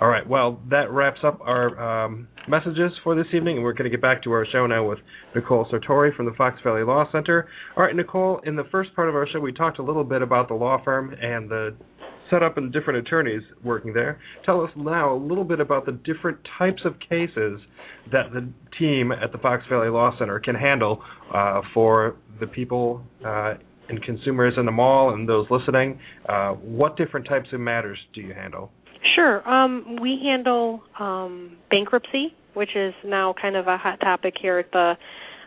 All 0.00 0.08
right, 0.08 0.26
well, 0.26 0.58
that 0.70 0.90
wraps 0.90 1.20
up 1.22 1.42
our 1.42 2.04
um, 2.06 2.26
messages 2.48 2.90
for 3.04 3.14
this 3.14 3.26
evening, 3.34 3.56
and 3.56 3.64
we're 3.64 3.74
going 3.74 3.84
to 3.84 3.90
get 3.90 4.00
back 4.00 4.22
to 4.22 4.32
our 4.32 4.46
show 4.50 4.66
now 4.66 4.88
with 4.88 4.98
Nicole 5.34 5.66
Sartori 5.70 6.16
from 6.16 6.24
the 6.24 6.32
Fox 6.32 6.58
Valley 6.64 6.84
Law 6.84 7.04
Center. 7.12 7.46
All 7.76 7.82
right, 7.82 7.94
Nicole, 7.94 8.40
in 8.44 8.56
the 8.56 8.64
first 8.70 8.96
part 8.96 9.10
of 9.10 9.14
our 9.14 9.28
show, 9.28 9.40
we 9.40 9.52
talked 9.52 9.78
a 9.78 9.82
little 9.82 10.02
bit 10.02 10.22
about 10.22 10.48
the 10.48 10.54
law 10.54 10.82
firm 10.82 11.12
and 11.20 11.50
the 11.50 11.76
setup 12.30 12.56
and 12.56 12.72
different 12.72 13.06
attorneys 13.06 13.42
working 13.62 13.92
there. 13.92 14.18
Tell 14.46 14.62
us 14.62 14.70
now 14.74 15.14
a 15.14 15.18
little 15.18 15.44
bit 15.44 15.60
about 15.60 15.84
the 15.84 15.92
different 15.92 16.38
types 16.58 16.80
of 16.86 16.94
cases 17.00 17.60
that 18.10 18.32
the 18.32 18.48
team 18.78 19.12
at 19.12 19.32
the 19.32 19.38
Fox 19.38 19.64
Valley 19.68 19.90
Law 19.90 20.16
Center 20.18 20.40
can 20.40 20.54
handle 20.54 21.02
uh, 21.34 21.60
for 21.74 22.16
the 22.40 22.46
people 22.46 23.02
uh, 23.22 23.52
and 23.90 24.02
consumers 24.02 24.54
in 24.56 24.64
the 24.64 24.72
mall 24.72 25.12
and 25.12 25.28
those 25.28 25.46
listening. 25.50 26.00
Uh, 26.26 26.52
what 26.52 26.96
different 26.96 27.28
types 27.28 27.48
of 27.52 27.60
matters 27.60 27.98
do 28.14 28.22
you 28.22 28.32
handle? 28.32 28.70
Sure. 29.14 29.48
Um, 29.48 29.96
we 30.00 30.20
handle 30.22 30.82
um, 30.98 31.56
bankruptcy, 31.70 32.34
which 32.54 32.76
is 32.76 32.94
now 33.04 33.34
kind 33.40 33.56
of 33.56 33.66
a 33.66 33.76
hot 33.76 34.00
topic 34.00 34.34
here 34.40 34.58
at 34.58 34.70
the 34.72 34.96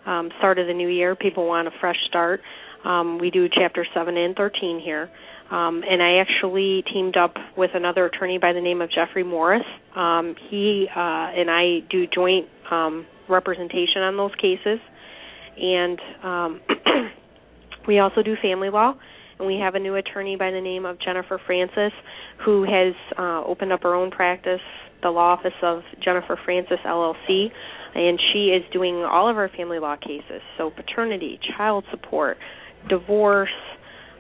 um, 0.10 0.30
start 0.40 0.60
of 0.60 0.68
the 0.68 0.74
new 0.74 0.88
year. 0.88 1.16
People 1.16 1.48
want 1.48 1.68
a 1.68 1.72
fresh 1.80 1.98
start. 2.08 2.42
Um, 2.84 3.20
we 3.20 3.30
do 3.30 3.48
Chapter 3.50 3.86
7 3.94 4.18
and 4.18 4.36
13 4.36 4.82
here. 4.84 5.10
Um, 5.52 5.84
and 5.88 6.02
I 6.02 6.18
actually 6.18 6.84
teamed 6.92 7.16
up 7.16 7.36
with 7.56 7.72
another 7.76 8.06
attorney 8.06 8.40
by 8.40 8.54
the 8.54 8.62
name 8.62 8.82
of 8.82 8.90
Jeffrey 8.90 9.24
Morris. 9.24 9.66
Um, 9.96 10.36
he 10.50 10.88
uh, 10.90 11.00
and 11.00 11.50
I 11.52 11.80
do 11.90 12.08
joint 12.08 12.48
um, 12.72 13.06
representation 13.30 14.02
on 14.02 14.18
those 14.18 14.34
cases, 14.36 14.80
and 15.58 16.00
um, 16.24 16.62
we 17.88 18.00
also 18.00 18.24
do 18.24 18.36
family 18.42 18.70
law. 18.70 18.96
We 19.46 19.58
have 19.58 19.76
a 19.76 19.80
new 19.80 19.96
attorney 19.96 20.36
by 20.36 20.52
the 20.52 20.62
name 20.62 20.86
of 20.86 21.00
Jennifer 21.00 21.40
Francis, 21.46 21.92
who 22.46 22.64
has 22.64 22.94
uh, 23.18 23.44
opened 23.44 23.74
up 23.74 23.84
her 23.84 23.94
own 23.94 24.10
practice, 24.12 24.62
the 25.02 25.10
law 25.10 25.34
office 25.34 25.54
of 25.62 25.82
Jennifer 26.04 26.40
Francis 26.46 26.80
LLC, 26.86 27.48
and 27.96 28.20
she 28.32 28.48
is 28.48 28.64
doing 28.72 29.04
all 29.04 29.30
of 29.30 29.38
our 29.38 29.50
family 29.50 29.80
law 29.80 29.96
cases. 29.98 30.42
So 30.58 30.70
paternity, 30.70 31.40
child 31.58 31.84
support, 31.92 32.38
divorce 32.90 33.50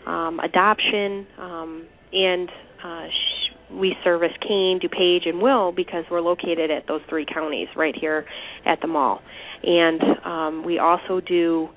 um, 0.05 0.39
adoption, 0.39 1.25
um, 1.39 1.85
and 2.11 2.49
uh, 2.83 3.07
sh- 3.07 3.73
we 3.73 3.95
service 4.03 4.33
Kane, 4.41 4.79
DuPage, 4.79 5.27
and 5.27 5.41
Will 5.41 5.71
because 5.71 6.03
we're 6.11 6.21
located 6.21 6.69
at 6.69 6.87
those 6.87 7.01
three 7.09 7.25
counties 7.25 7.67
right 7.75 7.95
here 7.99 8.25
at 8.65 8.81
the 8.81 8.87
mall. 8.87 9.21
And 9.63 10.01
um, 10.25 10.65
we 10.65 10.79
also 10.79 11.21
do 11.21 11.69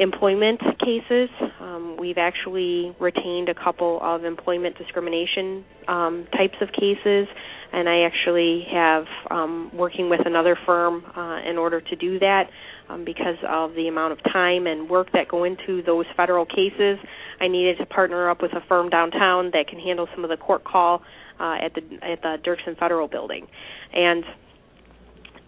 employment 0.00 0.60
cases. 0.78 1.28
Um, 1.60 1.96
we've 1.98 2.16
actually 2.16 2.96
retained 2.98 3.50
a 3.50 3.54
couple 3.54 4.00
of 4.02 4.24
employment 4.24 4.76
discrimination 4.78 5.62
um, 5.88 6.26
types 6.32 6.56
of 6.62 6.72
cases, 6.72 7.28
and 7.72 7.86
I 7.86 8.00
actually 8.00 8.66
have 8.72 9.04
um, 9.30 9.70
working 9.74 10.08
with 10.08 10.22
another 10.24 10.58
firm 10.64 11.04
uh, 11.14 11.42
in 11.48 11.58
order 11.58 11.82
to 11.82 11.96
do 11.96 12.18
that 12.18 12.44
um, 12.88 13.04
because 13.04 13.36
of 13.46 13.74
the 13.74 13.88
amount 13.88 14.14
of 14.14 14.22
time 14.32 14.66
and 14.66 14.88
work 14.88 15.12
that 15.12 15.28
go 15.28 15.44
into 15.44 15.82
those 15.82 16.06
federal 16.16 16.46
cases. 16.46 16.98
I 17.38 17.48
needed 17.48 17.76
to 17.78 17.86
partner 17.86 18.30
up 18.30 18.40
with 18.40 18.54
a 18.54 18.62
firm 18.68 18.88
downtown 18.88 19.50
that 19.52 19.68
can 19.68 19.78
handle 19.78 20.08
some 20.14 20.24
of 20.24 20.30
the 20.30 20.38
court 20.38 20.64
call 20.64 21.02
uh, 21.38 21.56
at 21.62 21.74
the 21.74 21.82
at 22.02 22.22
the 22.22 22.38
Dirksen 22.42 22.78
Federal 22.78 23.06
Building, 23.06 23.46
and 23.92 24.24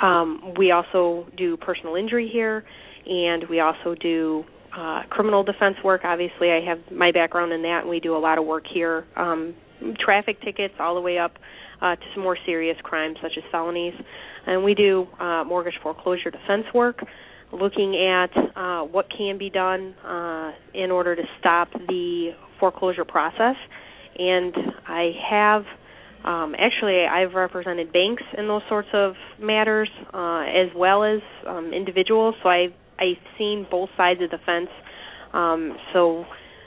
um, 0.00 0.54
we 0.58 0.72
also 0.72 1.26
do 1.36 1.56
personal 1.56 1.94
injury 1.94 2.28
here, 2.30 2.64
and 3.06 3.44
we 3.48 3.60
also 3.60 3.94
do 4.00 4.44
uh, 4.76 5.02
criminal 5.10 5.42
defense 5.42 5.76
work. 5.84 6.02
Obviously, 6.04 6.50
I 6.50 6.60
have 6.66 6.78
my 6.90 7.12
background 7.12 7.52
in 7.52 7.62
that, 7.62 7.80
and 7.82 7.90
we 7.90 8.00
do 8.00 8.16
a 8.16 8.18
lot 8.18 8.38
of 8.38 8.44
work 8.44 8.64
here. 8.72 9.04
Um, 9.16 9.54
traffic 9.98 10.40
tickets 10.42 10.74
all 10.78 10.94
the 10.94 11.00
way 11.00 11.18
up 11.18 11.32
uh, 11.80 11.96
to 11.96 12.02
some 12.14 12.22
more 12.22 12.38
serious 12.46 12.76
crimes 12.82 13.16
such 13.20 13.32
as 13.36 13.44
felonies, 13.50 13.94
and 14.46 14.64
we 14.64 14.74
do 14.74 15.06
uh, 15.18 15.44
mortgage 15.44 15.74
foreclosure 15.82 16.30
defense 16.30 16.64
work 16.74 17.04
looking 17.52 17.96
at 17.96 18.30
uh, 18.56 18.82
what 18.82 19.06
can 19.16 19.38
be 19.38 19.50
done 19.50 19.94
uh, 20.04 20.52
in 20.74 20.90
order 20.90 21.14
to 21.14 21.22
stop 21.38 21.68
the 21.88 22.30
foreclosure 22.58 23.04
process. 23.04 23.56
And 24.18 24.54
I 24.86 25.10
have 25.30 25.62
um, 26.24 26.54
actually 26.58 27.04
I've 27.04 27.34
represented 27.34 27.92
banks 27.92 28.22
in 28.38 28.46
those 28.46 28.62
sorts 28.68 28.88
of 28.94 29.14
matters 29.40 29.90
uh, 30.14 30.42
as 30.42 30.68
well 30.74 31.04
as 31.04 31.20
um, 31.46 31.72
individuals. 31.74 32.34
So 32.42 32.48
I've 32.48 32.72
I've 33.02 33.22
seen 33.36 33.66
both 33.70 33.90
sides 33.96 34.20
of 34.22 34.30
the 34.30 34.38
fence. 34.46 34.70
Um, 35.32 35.76
so 35.92 36.24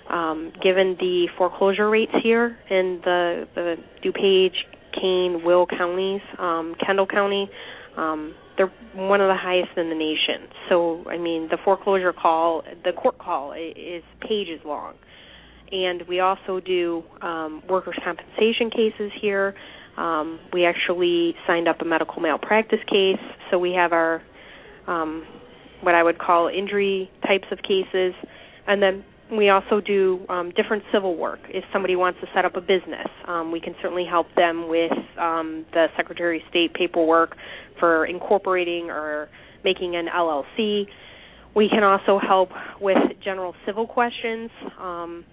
um, 0.09 0.51
given 0.61 0.95
the 0.99 1.27
foreclosure 1.37 1.89
rates 1.89 2.11
here 2.21 2.57
in 2.69 3.01
the 3.03 3.47
the 3.55 3.75
DuPage, 4.03 4.55
Kane, 4.99 5.43
Will 5.45 5.65
counties, 5.65 6.21
um, 6.37 6.75
Kendall 6.85 7.07
County, 7.07 7.49
um, 7.97 8.35
they're 8.57 8.71
one 8.93 9.21
of 9.21 9.27
the 9.27 9.35
highest 9.35 9.77
in 9.77 9.89
the 9.89 9.95
nation. 9.95 10.49
So, 10.69 11.03
I 11.09 11.17
mean, 11.17 11.47
the 11.49 11.57
foreclosure 11.63 12.13
call, 12.13 12.63
the 12.83 12.91
court 12.91 13.17
call 13.17 13.53
is 13.53 14.03
pages 14.21 14.61
long. 14.65 14.95
And 15.71 16.03
we 16.07 16.19
also 16.19 16.59
do 16.59 17.03
um, 17.21 17.63
workers' 17.67 17.97
compensation 18.03 18.69
cases 18.69 19.11
here. 19.21 19.55
Um, 19.97 20.39
we 20.53 20.65
actually 20.65 21.35
signed 21.47 21.67
up 21.67 21.81
a 21.81 21.85
medical 21.85 22.21
malpractice 22.21 22.79
case, 22.87 23.19
so 23.49 23.57
we 23.57 23.71
have 23.73 23.91
our 23.91 24.21
um, 24.87 25.25
what 25.85 25.95
I 25.95 26.03
would 26.03 26.19
call 26.19 26.49
injury 26.49 27.09
types 27.25 27.47
of 27.51 27.59
cases, 27.59 28.13
and 28.67 28.81
then 28.81 29.05
we 29.31 29.49
also 29.49 29.81
do 29.81 30.25
um, 30.29 30.51
different 30.55 30.83
civil 30.93 31.15
work. 31.15 31.39
If 31.49 31.63
somebody 31.73 31.95
wants 31.95 32.19
to 32.21 32.27
set 32.33 32.45
up 32.45 32.55
a 32.55 32.61
business, 32.61 33.07
um, 33.27 33.51
we 33.51 33.59
can 33.59 33.75
certainly 33.81 34.05
help 34.05 34.27
them 34.35 34.67
with 34.67 34.91
um, 35.17 35.65
the 35.73 35.87
Secretary 35.95 36.37
of 36.37 36.43
State 36.49 36.73
paperwork 36.73 37.35
for 37.79 38.05
incorporating 38.05 38.89
or 38.89 39.29
making 39.63 39.95
an 39.95 40.07
LLC. 40.07 40.85
We 41.55 41.69
can 41.69 41.83
also 41.83 42.19
help 42.19 42.49
with 42.79 42.97
general 43.23 43.55
civil 43.65 43.87
questions. 43.87 44.51
Um, 44.79 45.25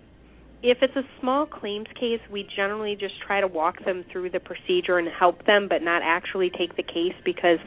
if 0.63 0.79
it's 0.81 0.95
a 0.97 1.03
small 1.21 1.45
claims 1.45 1.89
case, 1.99 2.21
we 2.31 2.47
generally 2.57 2.97
just 2.99 3.15
try 3.27 3.41
to 3.41 3.49
walk 3.49 3.85
them 3.85 4.05
through 4.11 4.31
the 4.31 4.41
procedure 4.41 4.99
and 4.99 5.09
help 5.09 5.45
them, 5.45 5.67
but 5.69 5.83
not 5.83 6.03
actually 6.05 6.51
take 6.51 6.77
the 6.77 6.85
case 6.85 7.15
because 7.25 7.59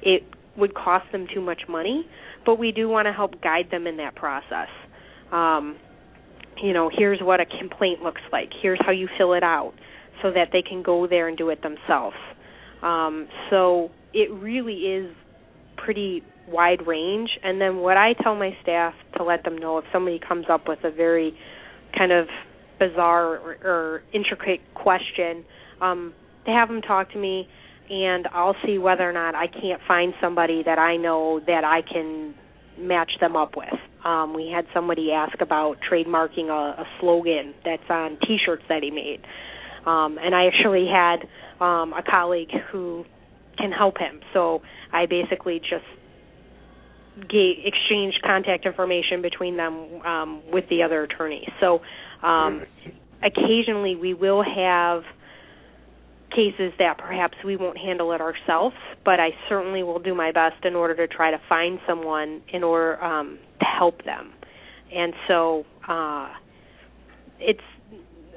it 0.00 0.22
would 0.58 0.74
cost 0.74 1.10
them 1.12 1.26
too 1.32 1.40
much 1.40 1.62
money. 1.68 2.06
But 2.44 2.58
we 2.58 2.72
do 2.72 2.88
want 2.88 3.06
to 3.06 3.12
help 3.12 3.40
guide 3.40 3.68
them 3.70 3.86
in 3.86 3.96
that 3.98 4.14
process. 4.14 4.68
Um, 5.32 5.76
you 6.62 6.72
know, 6.72 6.90
here's 6.92 7.20
what 7.20 7.40
a 7.40 7.46
complaint 7.46 8.02
looks 8.02 8.20
like. 8.32 8.50
Here's 8.60 8.80
how 8.84 8.92
you 8.92 9.08
fill 9.16 9.34
it 9.34 9.42
out, 9.42 9.72
so 10.22 10.30
that 10.32 10.48
they 10.52 10.62
can 10.62 10.82
go 10.82 11.06
there 11.06 11.28
and 11.28 11.38
do 11.38 11.50
it 11.50 11.62
themselves. 11.62 12.16
Um, 12.82 13.28
so 13.50 13.90
it 14.12 14.30
really 14.32 14.74
is 14.74 15.14
pretty 15.76 16.22
wide 16.48 16.86
range. 16.86 17.30
And 17.42 17.60
then 17.60 17.76
what 17.78 17.96
I 17.96 18.14
tell 18.22 18.34
my 18.34 18.56
staff 18.62 18.94
to 19.16 19.22
let 19.22 19.44
them 19.44 19.56
know 19.56 19.78
if 19.78 19.84
somebody 19.92 20.18
comes 20.26 20.46
up 20.50 20.66
with 20.66 20.80
a 20.84 20.90
very 20.90 21.36
kind 21.96 22.12
of 22.12 22.26
bizarre 22.78 23.38
or, 23.38 23.56
or 23.64 24.02
intricate 24.12 24.60
question, 24.74 25.44
um, 25.80 26.12
to 26.46 26.50
have 26.52 26.68
them 26.68 26.80
talk 26.80 27.12
to 27.12 27.18
me, 27.18 27.48
and 27.90 28.26
I'll 28.32 28.56
see 28.66 28.78
whether 28.78 29.08
or 29.08 29.12
not 29.12 29.34
I 29.34 29.46
can't 29.46 29.80
find 29.86 30.14
somebody 30.20 30.62
that 30.64 30.78
I 30.78 30.96
know 30.96 31.40
that 31.46 31.64
I 31.64 31.82
can 31.82 32.34
match 32.78 33.12
them 33.20 33.36
up 33.36 33.56
with. 33.56 33.74
Um, 34.04 34.34
we 34.34 34.50
had 34.54 34.66
somebody 34.72 35.10
ask 35.12 35.40
about 35.40 35.78
trademarking 35.90 36.48
a, 36.48 36.82
a 36.82 36.86
slogan 37.00 37.54
that's 37.64 37.82
on 37.90 38.18
T-shirts 38.26 38.62
that 38.68 38.82
he 38.82 38.90
made, 38.90 39.20
um, 39.86 40.18
and 40.22 40.34
I 40.34 40.46
actually 40.46 40.86
had 40.86 41.26
um, 41.64 41.92
a 41.92 42.02
colleague 42.08 42.50
who 42.70 43.04
can 43.56 43.72
help 43.72 43.98
him. 43.98 44.20
So 44.32 44.62
I 44.92 45.06
basically 45.06 45.58
just 45.58 45.84
gave, 47.28 47.56
exchanged 47.64 48.22
contact 48.24 48.66
information 48.66 49.22
between 49.22 49.56
them 49.56 50.00
um, 50.02 50.42
with 50.52 50.64
the 50.70 50.82
other 50.82 51.02
attorney. 51.02 51.46
So 51.60 51.80
um, 52.22 52.64
occasionally 53.22 53.96
we 53.96 54.14
will 54.14 54.44
have 54.44 55.02
cases 56.30 56.72
that 56.78 56.98
perhaps 56.98 57.36
we 57.44 57.56
won't 57.56 57.78
handle 57.78 58.12
it 58.12 58.20
ourselves, 58.20 58.76
but 59.04 59.20
I 59.20 59.30
certainly 59.48 59.82
will 59.82 59.98
do 59.98 60.14
my 60.14 60.32
best 60.32 60.64
in 60.64 60.74
order 60.74 60.94
to 60.96 61.12
try 61.12 61.30
to 61.30 61.40
find 61.48 61.78
someone 61.86 62.42
in 62.52 62.62
order 62.62 63.02
um, 63.02 63.38
to 63.60 63.64
help 63.64 64.04
them. 64.04 64.32
And 64.94 65.12
so 65.26 65.64
uh, 65.88 66.28
it's 67.40 67.60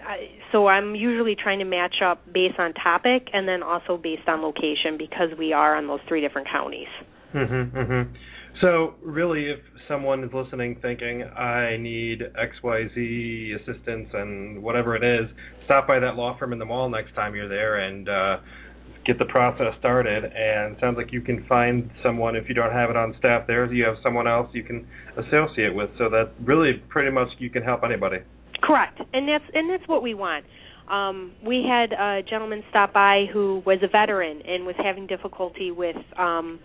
I, 0.06 0.30
so 0.52 0.68
I'm 0.68 0.96
usually 0.96 1.36
trying 1.36 1.60
to 1.60 1.66
match 1.66 1.96
up 2.04 2.22
based 2.34 2.60
on 2.60 2.74
topic 2.74 3.28
and 3.34 3.48
then 3.48 3.62
also 3.64 3.98
based 3.98 4.28
on 4.28 4.42
location 4.42 4.98
because 4.98 5.30
we 5.38 5.54
are 5.54 5.76
on 5.76 5.88
those 5.88 6.00
three 6.08 6.22
different 6.22 6.48
counties. 6.50 6.88
Mhm. 7.34 7.72
Mhm. 7.72 8.08
So 8.62 8.94
really, 9.02 9.50
if 9.50 9.60
someone 9.88 10.24
is 10.24 10.30
listening, 10.34 10.78
thinking 10.82 11.24
I 11.24 11.78
need 11.78 12.22
X 12.22 12.56
Y 12.64 12.84
Z 12.94 13.56
assistance 13.56 14.10
and 14.14 14.62
whatever 14.62 14.96
it 14.96 15.04
is, 15.04 15.30
stop 15.66 15.88
by 15.88 16.00
that 16.00 16.16
law 16.16 16.38
firm 16.38 16.54
in 16.54 16.60
the 16.60 16.66
mall 16.66 16.88
next 16.88 17.16
time 17.16 17.34
you're 17.34 17.50
there 17.50 17.80
and 17.80 18.08
uh, 18.08 18.38
get 19.06 19.18
the 19.18 19.26
process 19.26 19.74
started. 19.80 20.26
And 20.26 20.78
sounds 20.80 20.96
like 20.96 21.12
you 21.12 21.22
can 21.22 21.44
find 21.48 21.90
someone 22.04 22.36
if 22.36 22.48
you 22.48 22.54
don't 22.54 22.72
have 22.72 22.92
it 22.92 22.96
on 22.96 23.16
staff 23.18 23.48
there, 23.48 23.72
you 23.74 23.84
have 23.84 23.96
someone 24.04 24.28
else 24.28 24.50
you 24.54 24.64
can 24.64 24.88
associate 25.18 25.74
with. 25.74 25.90
So 25.98 26.10
that 26.10 26.32
really 26.44 26.74
pretty 26.90 27.12
much 27.12 27.30
you 27.40 27.50
can 27.50 27.64
help 27.64 27.82
anybody. 27.84 28.18
Correct, 28.62 29.00
and 29.12 29.28
that's 29.28 29.44
and 29.56 29.72
that's 29.72 29.88
what 29.90 30.04
we 30.04 30.14
want. 30.14 30.46
Um, 30.88 31.32
we 31.44 31.66
had 31.68 31.94
a 31.94 32.22
gentleman 32.30 32.64
stop 32.70 32.94
by 32.94 33.26
who 33.34 33.64
was 33.66 33.80
a 33.82 33.88
veteran 33.88 34.42
and 34.46 34.66
was 34.66 34.76
having 34.84 35.08
difficulty 35.08 35.72
with 35.72 35.96
um, 36.20 36.60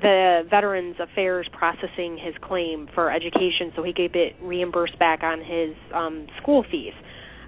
the 0.00 0.42
Veterans 0.50 0.96
Affairs 1.00 1.48
processing 1.52 2.18
his 2.22 2.34
claim 2.42 2.88
for 2.94 3.10
education, 3.10 3.72
so 3.76 3.82
he 3.82 3.92
could 3.92 4.12
get 4.12 4.36
reimbursed 4.42 4.98
back 4.98 5.22
on 5.22 5.40
his 5.40 5.74
um, 5.94 6.26
school 6.40 6.64
fees. 6.70 6.92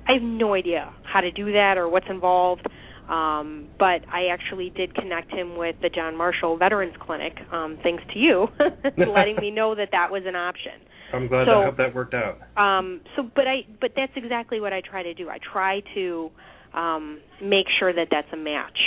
I 0.08 0.14
have 0.14 0.22
no 0.22 0.54
idea 0.54 0.92
how 1.04 1.20
to 1.20 1.30
do 1.30 1.52
that 1.52 1.74
or 1.76 1.88
what's 1.88 2.06
involved. 2.08 2.66
Um, 3.08 3.68
but 3.78 4.08
I 4.10 4.28
actually 4.32 4.70
did 4.70 4.94
connect 4.94 5.30
him 5.32 5.56
with 5.56 5.76
the 5.82 5.88
John 5.88 6.16
Marshall 6.16 6.56
Veterans 6.56 6.94
Clinic, 7.00 7.36
um, 7.52 7.76
thanks 7.82 8.02
to 8.12 8.18
you, 8.18 8.46
letting 8.96 9.36
me 9.36 9.50
know 9.50 9.74
that 9.74 9.88
that 9.90 10.10
was 10.10 10.22
an 10.24 10.36
option. 10.36 10.72
I'm 11.12 11.28
glad. 11.28 11.46
So, 11.46 11.60
I 11.60 11.64
hope 11.64 11.76
that 11.76 11.94
worked 11.94 12.14
out. 12.14 12.38
Um, 12.56 13.00
so, 13.16 13.22
but 13.34 13.46
I, 13.46 13.66
but 13.80 13.90
that's 13.96 14.12
exactly 14.16 14.60
what 14.60 14.72
I 14.72 14.80
try 14.80 15.02
to 15.02 15.14
do. 15.14 15.28
I 15.28 15.38
try 15.52 15.82
to 15.94 16.30
um, 16.74 17.20
make 17.42 17.66
sure 17.78 17.92
that 17.92 18.06
that's 18.10 18.28
a 18.32 18.36
match. 18.36 18.78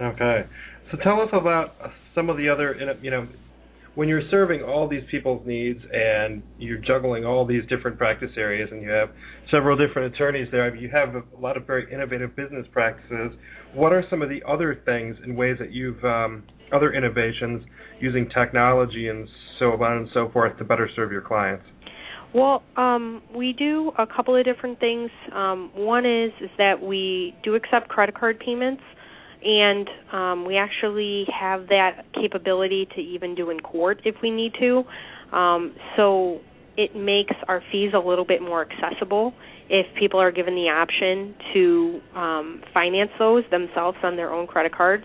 Okay. 0.00 0.46
So 0.90 0.98
tell 0.98 1.20
us 1.20 1.28
about 1.32 1.74
some 2.14 2.30
of 2.30 2.36
the 2.36 2.48
other, 2.48 2.76
you 3.02 3.10
know, 3.10 3.28
when 3.94 4.08
you're 4.08 4.22
serving 4.30 4.62
all 4.62 4.88
these 4.88 5.02
people's 5.10 5.44
needs 5.46 5.80
and 5.92 6.42
you're 6.58 6.78
juggling 6.78 7.24
all 7.24 7.44
these 7.44 7.62
different 7.68 7.98
practice 7.98 8.30
areas 8.36 8.68
and 8.70 8.82
you 8.82 8.88
have 8.88 9.10
several 9.50 9.76
different 9.76 10.14
attorneys 10.14 10.48
there, 10.52 10.74
you 10.74 10.88
have 10.90 11.14
a 11.16 11.22
lot 11.40 11.56
of 11.56 11.66
very 11.66 11.92
innovative 11.92 12.34
business 12.36 12.66
practices. 12.72 13.32
What 13.74 13.92
are 13.92 14.04
some 14.08 14.22
of 14.22 14.28
the 14.28 14.42
other 14.48 14.80
things 14.84 15.16
and 15.22 15.36
ways 15.36 15.56
that 15.58 15.72
you've 15.72 16.02
um, 16.04 16.44
other 16.72 16.92
innovations 16.92 17.64
using 18.00 18.28
technology 18.30 19.08
and 19.08 19.28
so 19.58 19.72
on 19.72 19.96
and 19.98 20.08
so 20.14 20.30
forth 20.32 20.56
to 20.58 20.64
better 20.64 20.88
serve 20.94 21.10
your 21.10 21.22
clients? 21.22 21.64
Well, 22.32 22.62
um, 22.76 23.22
we 23.34 23.52
do 23.52 23.90
a 23.98 24.06
couple 24.06 24.36
of 24.36 24.44
different 24.44 24.78
things. 24.78 25.10
Um, 25.34 25.72
one 25.74 26.06
is 26.06 26.30
is 26.40 26.50
that 26.58 26.80
we 26.80 27.34
do 27.42 27.56
accept 27.56 27.88
credit 27.88 28.14
card 28.14 28.38
payments 28.38 28.82
and 29.42 29.88
um, 30.12 30.44
we 30.44 30.56
actually 30.56 31.26
have 31.28 31.68
that 31.68 32.04
capability 32.14 32.86
to 32.94 33.00
even 33.00 33.34
do 33.34 33.50
in 33.50 33.60
court 33.60 34.00
if 34.04 34.16
we 34.22 34.30
need 34.30 34.52
to. 34.60 34.84
Um, 35.36 35.74
so 35.96 36.40
it 36.76 36.94
makes 36.94 37.34
our 37.48 37.62
fees 37.72 37.92
a 37.94 37.98
little 37.98 38.24
bit 38.24 38.42
more 38.42 38.66
accessible 38.70 39.32
if 39.68 39.86
people 39.98 40.20
are 40.20 40.32
given 40.32 40.54
the 40.54 40.68
option 40.68 41.34
to 41.54 42.00
um, 42.18 42.62
finance 42.74 43.10
those 43.18 43.44
themselves 43.50 43.98
on 44.02 44.16
their 44.16 44.32
own 44.32 44.46
credit 44.46 44.74
cards. 44.74 45.04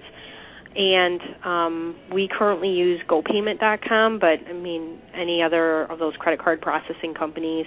And 0.76 1.22
um, 1.46 1.96
we 2.14 2.28
currently 2.28 2.70
use 2.70 3.00
GoPayment.com, 3.08 4.20
but 4.20 4.40
I 4.50 4.54
mean 4.54 5.00
any 5.14 5.42
other 5.42 5.84
of 5.84 6.00
those 6.00 6.16
credit 6.18 6.42
card 6.42 6.62
processing 6.62 7.14
companies 7.14 7.66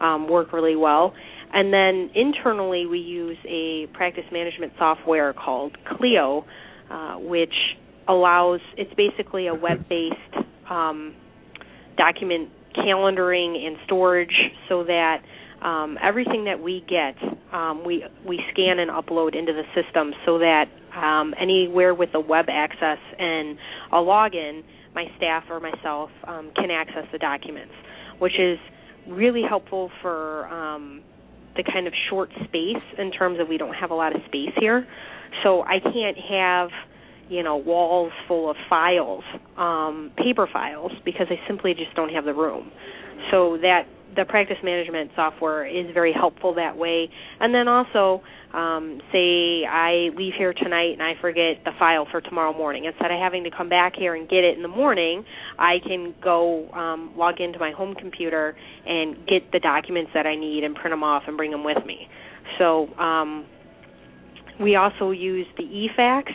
um, 0.00 0.28
work 0.28 0.52
really 0.52 0.76
well. 0.76 1.14
And 1.52 1.72
then 1.72 2.10
internally, 2.14 2.86
we 2.86 2.98
use 2.98 3.38
a 3.48 3.86
practice 3.94 4.24
management 4.32 4.72
software 4.78 5.32
called 5.32 5.76
Clio, 5.84 6.44
uh, 6.90 7.16
which 7.16 7.54
allows 8.08 8.60
it's 8.76 8.92
basically 8.94 9.46
a 9.46 9.54
web-based 9.54 10.46
um, 10.70 11.14
document 11.96 12.50
calendaring 12.76 13.66
and 13.66 13.76
storage, 13.86 14.34
so 14.68 14.84
that 14.84 15.22
um, 15.62 15.96
everything 16.02 16.44
that 16.44 16.60
we 16.60 16.84
get, 16.86 17.16
um, 17.52 17.84
we 17.84 18.04
we 18.26 18.40
scan 18.52 18.78
and 18.78 18.90
upload 18.90 19.34
into 19.34 19.52
the 19.52 19.62
system, 19.74 20.12
so 20.26 20.38
that 20.38 20.66
um, 20.94 21.34
anywhere 21.40 21.94
with 21.94 22.10
a 22.14 22.20
web 22.20 22.46
access 22.50 22.98
and 23.18 23.58
a 23.92 23.96
login, 23.96 24.62
my 24.94 25.06
staff 25.16 25.44
or 25.50 25.60
myself 25.60 26.10
um, 26.26 26.50
can 26.54 26.70
access 26.70 27.04
the 27.12 27.18
documents, 27.18 27.72
which 28.18 28.38
is 28.38 28.58
really 29.08 29.42
helpful 29.48 29.90
for 30.02 30.46
um, 30.48 31.02
the 31.56 31.64
kind 31.64 31.86
of 31.86 31.92
short 32.10 32.30
space 32.44 32.82
in 32.98 33.10
terms 33.10 33.38
of 33.40 33.48
we 33.48 33.58
don't 33.58 33.74
have 33.74 33.90
a 33.90 33.94
lot 33.94 34.14
of 34.14 34.22
space 34.26 34.52
here. 34.58 34.86
So 35.42 35.62
I 35.62 35.80
can't 35.80 36.16
have, 36.30 36.68
you 37.28 37.42
know, 37.42 37.56
walls 37.56 38.12
full 38.28 38.50
of 38.50 38.56
files, 38.68 39.24
um, 39.56 40.12
paper 40.16 40.48
files, 40.52 40.92
because 41.04 41.26
I 41.30 41.36
simply 41.46 41.74
just 41.74 41.94
don't 41.94 42.10
have 42.10 42.24
the 42.24 42.34
room. 42.34 42.70
So 43.30 43.58
that 43.62 43.86
the 44.16 44.24
practice 44.24 44.56
management 44.64 45.10
software 45.14 45.66
is 45.66 45.86
very 45.92 46.12
helpful 46.12 46.54
that 46.54 46.76
way. 46.76 47.08
And 47.40 47.54
then 47.54 47.68
also, 47.68 48.22
um, 48.52 49.00
say 49.12 49.64
I 49.68 50.08
leave 50.16 50.32
here 50.38 50.54
tonight 50.54 50.92
and 50.92 51.02
I 51.02 51.12
forget 51.20 51.62
the 51.64 51.72
file 51.78 52.06
for 52.10 52.20
tomorrow 52.20 52.56
morning. 52.56 52.86
Instead 52.86 53.10
of 53.10 53.18
having 53.20 53.44
to 53.44 53.50
come 53.50 53.68
back 53.68 53.94
here 53.96 54.14
and 54.14 54.28
get 54.28 54.44
it 54.44 54.56
in 54.56 54.62
the 54.62 54.68
morning, 54.68 55.24
I 55.58 55.76
can 55.86 56.14
go 56.22 56.70
um, 56.70 57.12
log 57.16 57.40
into 57.40 57.58
my 57.58 57.72
home 57.72 57.94
computer 57.94 58.56
and 58.86 59.26
get 59.26 59.52
the 59.52 59.60
documents 59.60 60.10
that 60.14 60.26
I 60.26 60.34
need 60.36 60.64
and 60.64 60.74
print 60.74 60.92
them 60.92 61.02
off 61.02 61.24
and 61.26 61.36
bring 61.36 61.50
them 61.50 61.64
with 61.64 61.84
me. 61.84 62.08
So 62.58 62.88
um, 62.96 63.46
we 64.60 64.76
also 64.76 65.10
use 65.10 65.46
the 65.58 65.64
eFax 65.64 66.30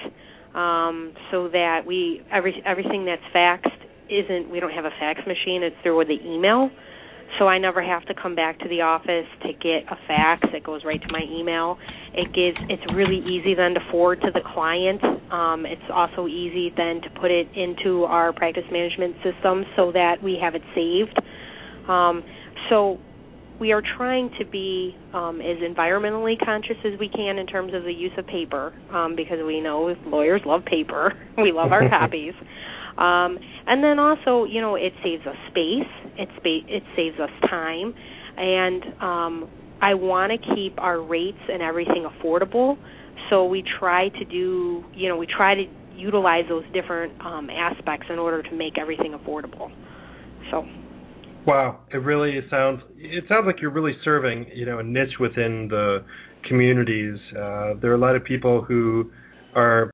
um, 0.56 1.14
so 1.32 1.48
that 1.50 1.82
we 1.88 2.22
every 2.32 2.62
everything 2.66 3.06
that's 3.06 3.24
faxed 3.34 3.72
isn't 4.10 4.52
we 4.52 4.60
don't 4.60 4.74
have 4.74 4.86
a 4.86 4.92
fax 5.00 5.22
machine. 5.26 5.64
It's 5.64 5.76
through 5.82 6.06
the 6.06 6.20
email 6.24 6.70
so 7.40 7.48
I 7.48 7.58
never 7.58 7.82
have 7.84 8.06
to 8.06 8.14
come 8.14 8.36
back 8.36 8.60
to 8.60 8.70
the 8.70 8.82
office 8.82 9.28
to 9.44 9.54
get 9.54 9.92
a 9.92 9.98
fax. 10.08 10.42
It 10.54 10.64
goes 10.64 10.82
right 10.86 11.02
to 11.02 11.08
my 11.12 11.24
email. 11.30 11.78
It 12.14 12.34
gives 12.34 12.58
it's 12.70 12.84
really 12.94 13.20
easy 13.20 13.56
then 13.56 13.74
to 13.74 13.80
forward 13.92 14.22
to 14.22 14.32
the 14.34 14.42
client. 14.54 15.02
Um, 15.32 15.66
it's 15.66 15.82
also 15.94 16.28
easy 16.28 16.74
then 16.76 17.02
to 17.02 17.10
put 17.20 17.32
it 17.32 17.48
into 17.56 18.04
our 18.04 18.34
practice 18.34 18.66
management 18.72 19.16
system 19.24 19.66
so 19.76 19.92
that 19.94 20.22
we 20.22 20.38
have 20.42 20.56
it 20.56 20.64
saved. 20.76 21.20
Um, 21.90 22.24
so 22.70 23.00
we 23.60 23.72
are 23.72 23.84
trying 23.96 24.32
to 24.40 24.46
be 24.46 24.96
um, 25.14 25.40
as 25.40 25.58
environmentally 25.58 26.34
conscious 26.44 26.78
as 26.84 27.00
we 27.00 27.08
can 27.10 27.38
in 27.38 27.46
terms 27.46 27.74
of 27.76 27.84
the 27.84 27.94
use 27.94 28.12
of 28.18 28.26
paper 28.26 28.74
um, 28.92 29.16
because 29.16 29.38
we 29.46 29.62
know 29.62 29.96
lawyers 30.08 30.42
love 30.46 30.66
paper. 30.66 31.14
we 31.38 31.52
love 31.52 31.72
our 31.72 31.88
copies. 32.00 32.34
Um, 32.98 33.40
and 33.68 33.84
then 33.84 34.00
also, 34.00 34.46
you 34.46 34.62
know, 34.62 34.76
it 34.76 34.94
saves 35.04 35.26
us 35.26 35.36
space. 35.50 35.90
It 36.18 36.30
spa- 36.38 36.68
it 36.68 36.84
saves 36.96 37.20
us 37.20 37.30
time, 37.50 37.94
and 38.38 38.84
um, 39.02 39.50
I 39.82 39.94
want 39.94 40.32
to 40.32 40.56
keep 40.56 40.80
our 40.80 41.02
rates 41.02 41.40
and 41.52 41.62
everything 41.62 42.06
affordable. 42.06 42.78
So 43.30 43.46
we 43.46 43.64
try 43.80 44.10
to 44.10 44.26
do, 44.26 44.84
you 44.94 45.08
know, 45.08 45.18
we 45.18 45.26
try 45.26 45.56
to 45.56 45.64
utilize 45.96 46.44
those 46.50 46.64
different 46.74 47.14
um, 47.22 47.50
aspects 47.50 48.08
in 48.10 48.20
order 48.20 48.44
to 48.44 48.56
make 48.56 48.78
everything 48.78 49.14
affordable. 49.14 49.72
So. 50.52 50.66
Wow, 51.46 51.80
it 51.92 51.98
really 51.98 52.40
sounds. 52.52 52.82
It 52.98 53.24
sounds 53.28 53.46
like 53.48 53.62
you're 53.62 53.72
really 53.72 53.96
serving, 54.04 54.48
you 54.54 54.66
know, 54.66 54.80
a 54.80 54.84
niche 54.84 55.18
within 55.20 55.68
the 55.70 56.04
communities. 56.48 57.18
Uh, 57.32 57.74
there 57.82 57.92
are 57.92 57.96
a 57.96 58.00
lot 58.00 58.16
of 58.16 58.24
people 58.24 58.62
who 58.62 59.12
are 59.56 59.90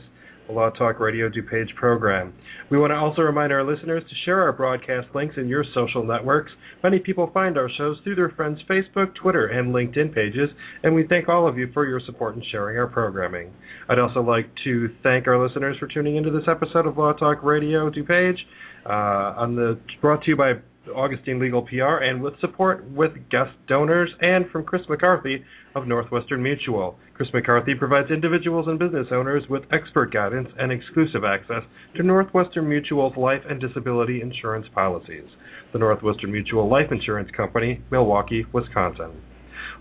the 0.50 0.56
Law 0.56 0.72
Talk 0.72 1.00
Radio 1.00 1.30
DuPage 1.30 1.76
program. 1.76 2.34
We 2.72 2.80
want 2.80 2.92
to 2.92 2.96
also 2.96 3.22
remind 3.22 3.54
our 3.54 3.64
listeners 3.64 4.04
to 4.10 4.16
share 4.26 4.42
our 4.42 4.52
broadcast 4.52 5.08
links 5.14 5.36
in 5.38 5.48
your 5.48 5.64
social 5.76 6.04
networks. 6.04 6.52
Many 6.84 6.98
people 7.00 7.30
find 7.34 7.58
our 7.58 7.70
shows 7.78 7.98
through 8.04 8.16
their 8.16 8.30
friends' 8.30 8.60
Facebook, 8.68 9.14
Twitter, 9.16 9.48
and 9.48 9.74
LinkedIn 9.74 10.14
pages, 10.14 10.50
and 10.84 10.96
we 10.96 11.06
thank 11.08 11.30
all 11.30 11.48
of 11.48 11.58
you 11.58 11.70
for 11.72 11.88
your 11.88 12.02
support 12.06 12.36
in 12.36 12.44
sharing 12.52 12.78
our 12.78 12.88
programming. 12.88 13.52
I'd 13.90 14.00
also 14.00 14.22
like 14.22 14.50
to 14.64 14.90
thank 15.04 15.28
our 15.28 15.42
listeners 15.42 15.78
for 15.80 15.88
tuning 15.88 16.16
into 16.16 16.32
this 16.32 16.48
episode 16.48 16.88
of 16.88 16.98
Law 16.98 17.14
Talk 17.14 17.44
Radio 17.44 17.90
DuPage, 17.92 18.38
uh, 18.86 19.40
on 19.40 19.56
the 19.56 19.80
brought 20.02 20.24
to 20.24 20.32
you 20.32 20.36
by 20.36 20.54
Augustine 20.96 21.40
Legal 21.40 21.62
PR 21.64 22.04
and 22.04 22.22
with 22.22 22.40
support 22.40 22.84
with 22.92 23.12
guest 23.30 23.52
donors 23.68 24.10
and 24.22 24.50
from 24.50 24.64
Chris 24.64 24.82
McCarthy 24.90 25.44
of 25.76 25.88
Northwestern 25.88 26.42
Mutual. 26.42 26.98
Chris 27.14 27.30
McCarthy 27.34 27.76
provides 27.76 28.12
individuals 28.12 28.68
and 28.68 28.80
business 28.80 29.08
owners 29.12 29.44
with 29.50 29.64
expert 29.72 30.12
guidance 30.14 30.50
and 30.58 30.72
exclusive 30.72 31.24
access 31.24 31.64
to 31.96 32.04
Northwestern 32.04 32.68
Mutual's 32.68 33.16
life 33.18 33.42
and 33.50 33.60
disability 33.60 34.22
insurance 34.22 34.68
policies. 34.74 35.26
The 35.74 35.80
Northwestern 35.80 36.32
Mutual 36.32 36.70
Life 36.70 36.92
Insurance 36.92 37.30
Company, 37.36 37.82
Milwaukee, 37.92 38.46
Wisconsin. 38.54 39.22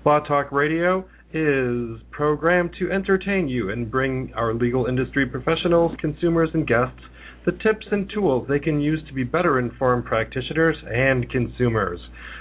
Law 0.04 0.20
Talk 0.20 0.52
Radio 0.52 1.04
is 1.32 2.00
programmed 2.11 2.70
to 2.78 2.90
entertain 2.90 3.48
you 3.48 3.70
and 3.70 3.90
bring 3.90 4.32
our 4.34 4.54
legal 4.54 4.87
industry 4.87 5.26
professionals, 5.26 5.92
consumers, 6.00 6.50
and 6.54 6.66
guests 6.66 7.00
the 7.46 7.53
tips 7.53 7.87
and 7.90 8.11
tools 8.12 8.46
they 8.48 8.59
can 8.59 8.81
use 8.81 9.01
to 9.07 9.14
be 9.14 9.24
better 9.24 9.59
informed 9.59 10.05
practitioners 10.05 10.77
and 10.87 11.31
consumers. 11.31 12.01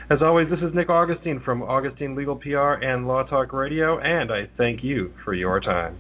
As 0.10 0.20
always, 0.22 0.50
this 0.50 0.60
is 0.60 0.74
Nick 0.74 0.90
Augustine 0.90 1.42
from 1.44 1.62
Augustine 1.62 2.16
Legal 2.16 2.36
PR 2.36 2.84
and 2.84 3.08
Law 3.08 3.24
Talk 3.24 3.54
Radio, 3.54 4.00
and 4.00 4.32
I 4.32 4.50
thank 4.58 4.84
you 4.84 5.14
for 5.24 5.34
your 5.34 5.60
time. 5.60 5.98